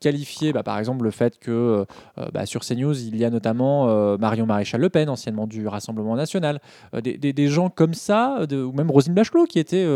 qualifier, 0.00 0.52
bah, 0.52 0.62
par 0.62 0.78
exemple, 0.78 1.04
le 1.04 1.10
fait 1.10 1.38
que 1.38 1.86
bah, 2.32 2.46
sur 2.46 2.62
CNews, 2.64 2.98
il 3.00 3.16
y 3.16 3.24
a 3.24 3.30
notamment 3.30 4.16
Marion 4.18 4.46
Maréchal 4.46 4.80
Le 4.80 4.88
Pen, 4.88 5.08
anciennement 5.08 5.46
du 5.46 5.66
Rassemblement 5.66 6.16
National, 6.16 6.60
des, 7.02 7.48
gens 7.48 7.70
comme 7.70 7.94
ça, 7.94 8.44
ou 8.50 8.72
même 8.72 8.90
Rosine 8.90 9.14
Bachelot, 9.14 9.44
qui, 9.46 9.58
était, 9.58 9.86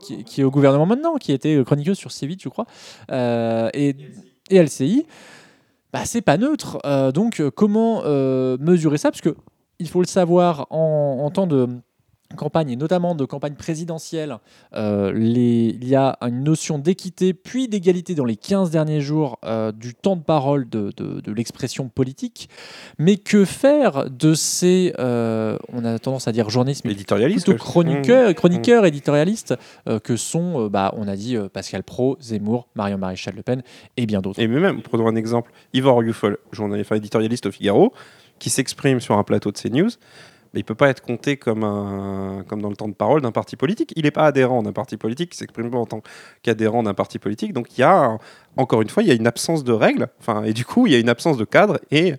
qui, 0.00 0.40
est, 0.40 0.44
au 0.44 0.50
gouvernement 0.50 0.86
maintenant, 0.86 1.16
qui 1.16 1.32
était 1.32 1.62
chroniqueuse 1.64 1.98
sur 1.98 2.10
C8, 2.10 2.40
je 2.42 2.48
crois, 2.48 2.66
et, 3.74 3.96
LCI. 4.50 5.06
Bah, 5.92 6.04
c'est 6.04 6.22
pas 6.22 6.36
neutre. 6.36 6.78
Donc, 7.12 7.42
comment 7.54 8.02
mesurer 8.58 8.98
ça? 8.98 9.10
Parce 9.10 9.22
que 9.22 9.34
il 9.80 9.88
faut 9.88 10.00
le 10.00 10.06
savoir 10.06 10.66
en, 10.70 11.18
en 11.24 11.30
temps 11.30 11.46
de 11.48 11.66
campagne 12.36 12.70
et 12.70 12.76
notamment 12.76 13.16
de 13.16 13.24
campagne 13.24 13.54
présidentielle, 13.54 14.36
euh, 14.76 15.10
les- 15.12 15.76
il 15.82 15.88
y 15.88 15.96
a 15.96 16.16
une 16.20 16.44
notion 16.44 16.78
d'équité 16.78 17.34
puis 17.34 17.66
d'égalité 17.66 18.14
dans 18.14 18.24
les 18.24 18.36
15 18.36 18.70
derniers 18.70 19.00
jours 19.00 19.40
euh, 19.42 19.72
du 19.72 19.94
temps 19.94 20.14
de 20.14 20.22
parole 20.22 20.68
de, 20.68 20.92
de- 20.96 21.20
de 21.20 21.32
l'expression 21.32 21.88
politique. 21.88 22.48
Mais 22.98 23.16
que 23.16 23.44
faire 23.44 24.08
de 24.08 24.34
ces, 24.34 24.94
euh, 25.00 25.58
on 25.72 25.84
a 25.84 25.98
tendance 25.98 26.28
à 26.28 26.32
dire 26.32 26.48
journalistes, 26.50 26.84
mais 26.84 26.92
Éditorialiste. 26.92 27.46
plutôt 27.46 27.52
ouais. 27.52 27.58
chroniqueurs, 27.58 28.32
chroniqueurs 28.36 28.86
éditorialistes 28.86 29.56
que 30.04 30.14
sont, 30.16 30.68
bah, 30.68 30.94
on 30.96 31.08
a 31.08 31.16
dit 31.16 31.36
Pascal 31.52 31.82
Pro, 31.82 32.16
Zemmour, 32.20 32.68
Marion 32.76 32.98
Maréchal 32.98 33.34
Le 33.34 33.42
Pen 33.42 33.62
et 33.96 34.06
bien 34.06 34.20
d'autres. 34.20 34.38
Et 34.38 34.46
même, 34.46 34.82
prenons 34.82 35.08
un 35.08 35.16
exemple, 35.16 35.50
Yvon 35.74 35.96
Rioufol, 35.96 36.38
journaliste, 36.52 36.86
enfin, 36.86 36.96
éditorialiste 36.96 37.46
au 37.46 37.50
Figaro, 37.50 37.92
qui 38.40 38.50
s'exprime 38.50 38.98
sur 38.98 39.16
un 39.16 39.22
plateau 39.22 39.52
de 39.52 39.58
CNews, 39.58 39.90
mais 40.52 40.60
il 40.60 40.64
peut 40.64 40.74
pas 40.74 40.88
être 40.88 41.00
compté 41.00 41.36
comme, 41.36 41.60
dans 41.60 42.68
le 42.68 42.74
temps 42.74 42.88
de 42.88 42.94
parole 42.94 43.20
d'un 43.20 43.30
parti 43.30 43.54
politique. 43.54 43.92
Il 43.94 44.02
n'est 44.02 44.10
pas 44.10 44.26
adhérent 44.26 44.64
d'un 44.64 44.72
parti 44.72 44.96
politique, 44.96 45.32
il 45.34 45.36
s'exprime 45.36 45.70
pas 45.70 45.78
en 45.78 45.86
tant 45.86 46.02
qu'adhérent 46.42 46.82
d'un 46.82 46.94
parti 46.94 47.20
politique. 47.20 47.52
Donc 47.52 47.78
il 47.78 47.82
y 47.82 47.84
a, 47.84 48.18
encore 48.56 48.82
une 48.82 48.88
fois, 48.88 49.04
il 49.04 49.08
y 49.08 49.12
a 49.12 49.14
une 49.14 49.28
absence 49.28 49.62
de 49.62 49.72
règles, 49.72 50.08
enfin, 50.18 50.42
et 50.42 50.52
du 50.52 50.64
coup, 50.64 50.88
il 50.88 50.92
y 50.92 50.96
a 50.96 50.98
une 50.98 51.08
absence 51.08 51.36
de 51.36 51.44
cadre, 51.44 51.78
et 51.92 52.14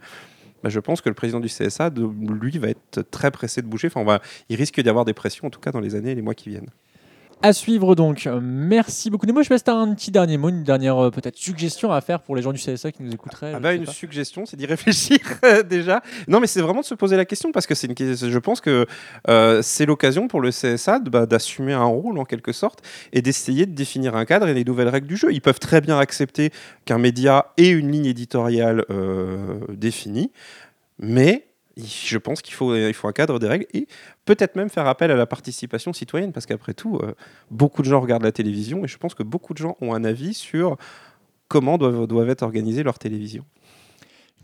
bah, 0.63 0.69
je 0.69 0.79
pense 0.79 1.01
que 1.01 1.09
le 1.09 1.15
président 1.15 1.41
du 1.41 1.49
CSA, 1.49 1.89
lui, 1.89 2.57
va 2.57 2.69
être 2.69 3.01
très 3.11 3.31
pressé 3.31 3.61
de 3.61 3.67
bouger. 3.67 3.89
Il 4.47 4.55
risque 4.55 4.79
d'y 4.79 4.89
avoir 4.89 5.03
des 5.03 5.13
pressions, 5.13 5.47
en 5.47 5.49
tout 5.49 5.59
cas 5.59 5.71
dans 5.71 5.81
les 5.81 5.95
années 5.95 6.11
et 6.11 6.15
les 6.15 6.21
mois 6.21 6.35
qui 6.35 6.49
viennent. 6.49 6.69
À 7.43 7.53
suivre 7.53 7.95
donc. 7.95 8.27
Euh, 8.27 8.39
Merci 8.41 9.09
beaucoup. 9.09 9.25
Nemo, 9.25 9.39
je 9.41 9.45
sais 9.45 9.49
pas 9.49 9.57
si 9.57 9.63
tu 9.63 9.71
as 9.71 9.75
un 9.75 9.93
petit 9.95 10.11
dernier 10.11 10.37
mot, 10.37 10.49
une 10.49 10.63
dernière 10.63 10.97
euh, 10.97 11.09
peut-être 11.09 11.37
suggestion 11.37 11.91
à 11.91 11.99
faire 12.01 12.21
pour 12.21 12.35
les 12.35 12.43
gens 12.43 12.51
du 12.53 12.59
CSA 12.59 12.91
qui 12.91 13.01
nous 13.01 13.11
écouteraient. 13.11 13.53
Ah 13.55 13.59
bah, 13.59 13.73
une 13.73 13.85
pas. 13.85 13.91
suggestion, 13.91 14.45
c'est 14.45 14.57
d'y 14.57 14.65
réfléchir 14.67 15.17
déjà. 15.67 16.03
Non, 16.27 16.39
mais 16.39 16.45
c'est 16.45 16.61
vraiment 16.61 16.81
de 16.81 16.85
se 16.85 16.93
poser 16.93 17.17
la 17.17 17.25
question 17.25 17.51
parce 17.51 17.65
que 17.65 17.73
c'est 17.73 17.87
une, 17.87 18.15
je 18.15 18.37
pense 18.37 18.61
que 18.61 18.85
euh, 19.27 19.61
c'est 19.63 19.87
l'occasion 19.87 20.27
pour 20.27 20.39
le 20.39 20.51
CSA 20.51 20.99
bah, 20.99 21.25
d'assumer 21.25 21.73
un 21.73 21.85
rôle 21.85 22.19
en 22.19 22.25
quelque 22.25 22.51
sorte 22.51 22.83
et 23.11 23.23
d'essayer 23.23 23.65
de 23.65 23.73
définir 23.73 24.15
un 24.15 24.25
cadre 24.25 24.47
et 24.47 24.53
les 24.53 24.63
nouvelles 24.63 24.89
règles 24.89 25.07
du 25.07 25.17
jeu. 25.17 25.33
Ils 25.33 25.41
peuvent 25.41 25.59
très 25.59 25.81
bien 25.81 25.97
accepter 25.97 26.51
qu'un 26.85 26.99
média 26.99 27.47
ait 27.57 27.69
une 27.69 27.91
ligne 27.91 28.05
éditoriale 28.05 28.85
euh, 28.91 29.59
définie, 29.69 30.31
mais 30.99 31.47
je 31.77 32.17
pense 32.17 32.41
qu'il 32.41 32.53
faut, 32.53 32.75
il 32.75 32.93
faut 32.93 33.07
un 33.07 33.13
cadre 33.13 33.39
des 33.39 33.47
règles 33.47 33.65
et 33.73 33.87
peut-être 34.25 34.55
même 34.55 34.69
faire 34.69 34.87
appel 34.87 35.11
à 35.11 35.15
la 35.15 35.25
participation 35.25 35.93
citoyenne 35.93 36.33
parce 36.33 36.45
qu'après 36.45 36.73
tout, 36.73 36.97
euh, 36.97 37.13
beaucoup 37.49 37.81
de 37.81 37.87
gens 37.87 38.01
regardent 38.01 38.23
la 38.23 38.31
télévision 38.31 38.83
et 38.83 38.87
je 38.87 38.97
pense 38.97 39.13
que 39.13 39.23
beaucoup 39.23 39.53
de 39.53 39.59
gens 39.59 39.77
ont 39.81 39.93
un 39.93 40.03
avis 40.03 40.33
sur 40.33 40.77
comment 41.47 41.77
doivent, 41.77 42.07
doivent 42.07 42.29
être 42.29 42.43
organisées 42.43 42.83
leurs 42.83 42.99
télévisions. 42.99 43.45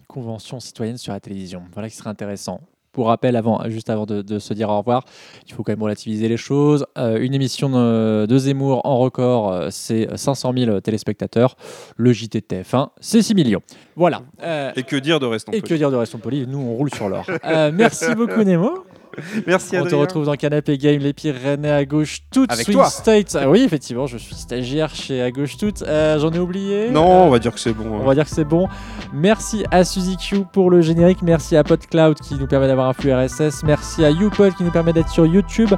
convention 0.07 0.59
citoyenne 0.59 0.97
sur 0.97 1.13
la 1.13 1.19
télévision. 1.19 1.63
Voilà 1.73 1.89
qui 1.89 1.95
serait 1.95 2.09
intéressant. 2.09 2.61
Pour 2.91 3.07
rappel, 3.07 3.35
avant, 3.35 3.61
juste 3.69 3.89
avant 3.89 4.05
de, 4.05 4.21
de 4.21 4.39
se 4.39 4.53
dire 4.53 4.69
au 4.69 4.77
revoir, 4.77 5.03
il 5.47 5.53
faut 5.53 5.61
quand 5.63 5.71
même 5.71 5.83
relativiser 5.83 6.27
les 6.27 6.37
choses. 6.37 6.85
Euh, 6.97 7.19
une 7.19 7.33
émission 7.33 7.69
de, 7.69 8.25
de 8.25 8.37
Zemmour 8.37 8.81
en 8.85 8.97
record, 8.97 9.51
euh, 9.51 9.67
c'est 9.69 10.07
500 10.15 10.53
000 10.57 10.81
téléspectateurs. 10.81 11.55
Le 11.95 12.11
JT 12.11 12.41
de 12.41 12.45
TF1, 12.45 12.89
c'est 12.99 13.21
6 13.21 13.35
millions. 13.35 13.61
Voilà. 13.95 14.21
Euh, 14.41 14.71
Et 14.75 14.83
que 14.83 14.95
dire 14.95 15.19
de 15.19 15.25
Restons 15.27 15.51
et 15.51 15.61
que 15.61 15.67
Polis 15.67 15.77
dire 15.79 15.91
de 15.91 15.95
Restons 15.95 16.17
Polis? 16.17 16.47
Nous, 16.47 16.57
on 16.59 16.73
roule 16.75 16.93
sur 16.93 17.07
l'or. 17.09 17.25
Euh, 17.45 17.71
merci 17.73 18.15
beaucoup, 18.15 18.43
Nemo. 18.43 18.83
Merci 19.47 19.77
On 19.77 19.85
te 19.85 19.95
retrouve 19.95 20.25
dans 20.25 20.35
Canapé 20.35 20.77
Game, 20.77 20.99
les 20.99 21.13
pires 21.13 21.35
René 21.43 21.69
à 21.71 21.85
gauche 21.85 22.19
toutes, 22.31 22.51
Avec 22.51 22.65
Swing 22.65 22.77
toi. 22.77 22.89
States. 22.89 23.37
Ah 23.39 23.49
oui, 23.49 23.61
effectivement, 23.61 24.07
je 24.07 24.17
suis 24.17 24.35
stagiaire 24.35 24.93
chez 24.93 25.21
à 25.21 25.31
gauche 25.31 25.57
toutes. 25.57 25.81
Euh, 25.81 26.19
J'en 26.19 26.31
ai 26.31 26.39
oublié. 26.39 26.89
Non, 26.89 27.23
Euh, 27.23 27.27
on 27.27 27.29
va 27.29 27.39
dire 27.39 27.53
que 27.53 27.59
c'est 27.59 27.73
bon. 27.73 27.85
On 27.91 28.01
hein. 28.01 28.05
va 28.05 28.13
dire 28.15 28.25
que 28.25 28.29
c'est 28.31 28.45
bon. 28.45 28.67
Merci 29.13 29.65
à 29.71 29.83
Suzy 29.83 30.17
Q 30.17 30.43
pour 30.51 30.69
le 30.69 30.81
générique. 30.81 31.21
Merci 31.21 31.55
à 31.55 31.63
PodCloud 31.63 32.19
qui 32.19 32.35
nous 32.35 32.47
permet 32.47 32.67
d'avoir 32.67 32.87
un 32.89 32.93
flux 32.93 33.13
RSS. 33.13 33.63
Merci 33.63 34.05
à 34.05 34.11
YouPod 34.11 34.53
qui 34.55 34.63
nous 34.63 34.71
permet 34.71 34.93
d'être 34.93 35.09
sur 35.09 35.25
YouTube. 35.25 35.73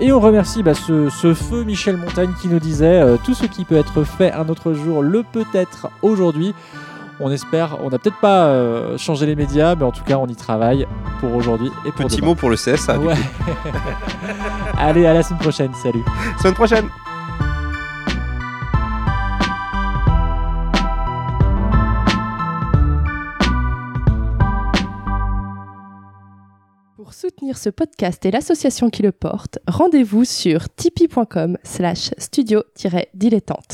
Et 0.00 0.10
on 0.12 0.20
remercie 0.20 0.62
bah, 0.62 0.74
ce, 0.74 1.10
ce 1.10 1.34
feu 1.34 1.64
Michel 1.64 1.96
Montagne 1.96 2.30
qui 2.40 2.48
nous 2.48 2.58
disait 2.58 3.00
euh, 3.02 3.16
tout 3.22 3.34
ce 3.34 3.44
qui 3.44 3.64
peut 3.64 3.76
être 3.76 4.04
fait 4.04 4.32
un 4.32 4.48
autre 4.48 4.72
jour 4.72 5.02
le 5.02 5.22
peut 5.22 5.44
être 5.54 5.88
aujourd'hui. 6.00 6.54
On 7.24 7.30
espère, 7.30 7.78
on 7.84 7.88
n'a 7.90 7.98
peut-être 8.00 8.18
pas 8.18 8.46
euh, 8.46 8.98
changé 8.98 9.26
les 9.26 9.36
médias, 9.36 9.76
mais 9.76 9.84
en 9.84 9.92
tout 9.92 10.02
cas 10.02 10.16
on 10.16 10.26
y 10.26 10.34
travaille 10.34 10.88
pour 11.20 11.32
aujourd'hui 11.36 11.70
et 11.86 11.92
pour 11.92 12.06
Petit 12.06 12.16
demain. 12.16 12.28
mot 12.28 12.34
pour 12.34 12.50
le 12.50 12.56
CSA. 12.56 12.98
Ouais. 12.98 13.14
Allez, 14.76 15.06
à 15.06 15.14
la 15.14 15.22
semaine 15.22 15.38
prochaine. 15.38 15.72
Salut. 15.74 16.02
Semaine 16.40 16.54
prochaine. 16.54 16.88
Pour 26.96 27.14
soutenir 27.14 27.58
ce 27.58 27.68
podcast 27.70 28.24
et 28.26 28.30
l'association 28.30 28.90
qui 28.90 29.02
le 29.02 29.12
porte, 29.12 29.58
rendez-vous 29.66 30.24
sur 30.24 30.68
tipeee.com 30.74 31.56
slash 31.64 32.10
studio-dilettante. 32.18 33.64